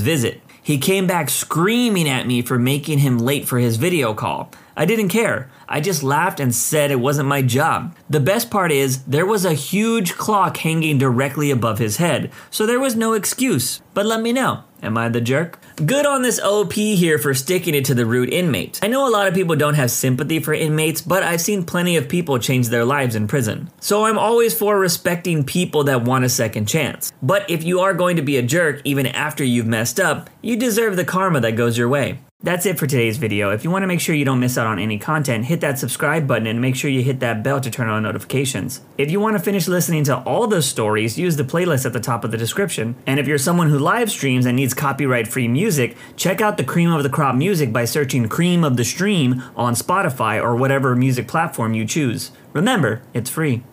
visit. 0.00 0.40
He 0.62 0.78
came 0.78 1.06
back 1.06 1.30
screaming 1.30 2.08
at 2.08 2.26
me 2.26 2.42
for 2.42 2.58
making 2.58 2.98
him 2.98 3.18
late 3.18 3.48
for 3.48 3.58
his 3.58 3.76
video 3.76 4.14
call. 4.14 4.50
I 4.76 4.84
didn't 4.84 5.08
care. 5.08 5.50
I 5.68 5.80
just 5.80 6.02
laughed 6.02 6.40
and 6.40 6.54
said 6.54 6.90
it 6.90 7.00
wasn't 7.00 7.28
my 7.28 7.42
job. 7.42 7.94
The 8.08 8.20
best 8.20 8.50
part 8.50 8.72
is, 8.72 9.02
there 9.04 9.26
was 9.26 9.44
a 9.44 9.52
huge 9.52 10.14
clock 10.14 10.56
hanging 10.58 10.98
directly 10.98 11.50
above 11.50 11.78
his 11.78 11.96
head, 11.98 12.30
so 12.50 12.66
there 12.66 12.80
was 12.80 12.96
no 12.96 13.12
excuse. 13.12 13.80
But 13.94 14.06
let 14.06 14.20
me 14.20 14.32
know. 14.32 14.64
Am 14.82 14.96
I 14.96 15.08
the 15.08 15.20
jerk? 15.20 15.58
Good 15.84 16.06
on 16.06 16.22
this 16.22 16.40
OP 16.40 16.72
here 16.72 17.18
for 17.18 17.34
sticking 17.34 17.74
it 17.74 17.84
to 17.86 17.94
the 17.94 18.06
rude 18.06 18.32
inmate. 18.32 18.80
I 18.82 18.88
know 18.88 19.06
a 19.06 19.10
lot 19.10 19.28
of 19.28 19.34
people 19.34 19.56
don't 19.56 19.74
have 19.74 19.90
sympathy 19.90 20.40
for 20.40 20.54
inmates, 20.54 21.02
but 21.02 21.22
I've 21.22 21.40
seen 21.40 21.64
plenty 21.64 21.96
of 21.96 22.08
people 22.08 22.38
change 22.38 22.68
their 22.68 22.84
lives 22.84 23.14
in 23.14 23.28
prison. 23.28 23.70
So 23.80 24.06
I'm 24.06 24.18
always 24.18 24.56
for 24.56 24.78
respecting 24.78 25.44
people 25.44 25.84
that 25.84 26.04
want 26.04 26.24
a 26.24 26.28
second 26.28 26.66
chance. 26.66 27.12
But 27.22 27.48
if 27.50 27.62
you 27.62 27.80
are 27.80 27.94
going 27.94 28.16
to 28.16 28.22
be 28.22 28.36
a 28.38 28.42
jerk 28.42 28.80
even 28.84 29.06
after 29.06 29.44
you've 29.44 29.66
messed 29.66 30.00
up, 30.00 30.30
you 30.40 30.56
deserve 30.56 30.96
the 30.96 31.04
karma 31.04 31.40
that 31.40 31.56
goes 31.56 31.76
your 31.76 31.88
way. 31.88 32.20
That's 32.42 32.64
it 32.64 32.78
for 32.78 32.86
today's 32.86 33.18
video. 33.18 33.50
If 33.50 33.64
you 33.64 33.70
want 33.70 33.82
to 33.82 33.86
make 33.86 34.00
sure 34.00 34.14
you 34.14 34.24
don't 34.24 34.40
miss 34.40 34.56
out 34.56 34.66
on 34.66 34.78
any 34.78 34.98
content, 34.98 35.44
hit 35.44 35.60
that 35.60 35.78
subscribe 35.78 36.26
button 36.26 36.46
and 36.46 36.58
make 36.58 36.74
sure 36.74 36.90
you 36.90 37.02
hit 37.02 37.20
that 37.20 37.42
bell 37.42 37.60
to 37.60 37.70
turn 37.70 37.90
on 37.90 38.02
notifications. 38.02 38.80
If 38.96 39.10
you 39.10 39.20
want 39.20 39.36
to 39.36 39.42
finish 39.42 39.68
listening 39.68 40.04
to 40.04 40.16
all 40.20 40.46
those 40.46 40.64
stories, 40.64 41.18
use 41.18 41.36
the 41.36 41.44
playlist 41.44 41.84
at 41.84 41.92
the 41.92 42.00
top 42.00 42.24
of 42.24 42.30
the 42.30 42.38
description. 42.38 42.96
And 43.06 43.20
if 43.20 43.26
you're 43.26 43.36
someone 43.36 43.68
who 43.68 43.78
live 43.78 44.10
streams 44.10 44.46
and 44.46 44.56
needs 44.56 44.72
copyright 44.72 45.28
free 45.28 45.48
music, 45.48 45.98
check 46.16 46.40
out 46.40 46.56
the 46.56 46.64
Cream 46.64 46.90
of 46.92 47.02
the 47.02 47.10
Crop 47.10 47.34
music 47.34 47.74
by 47.74 47.84
searching 47.84 48.26
Cream 48.26 48.64
of 48.64 48.78
the 48.78 48.84
Stream 48.86 49.42
on 49.54 49.74
Spotify 49.74 50.42
or 50.42 50.56
whatever 50.56 50.96
music 50.96 51.28
platform 51.28 51.74
you 51.74 51.84
choose. 51.84 52.32
Remember, 52.54 53.02
it's 53.12 53.28
free. 53.28 53.64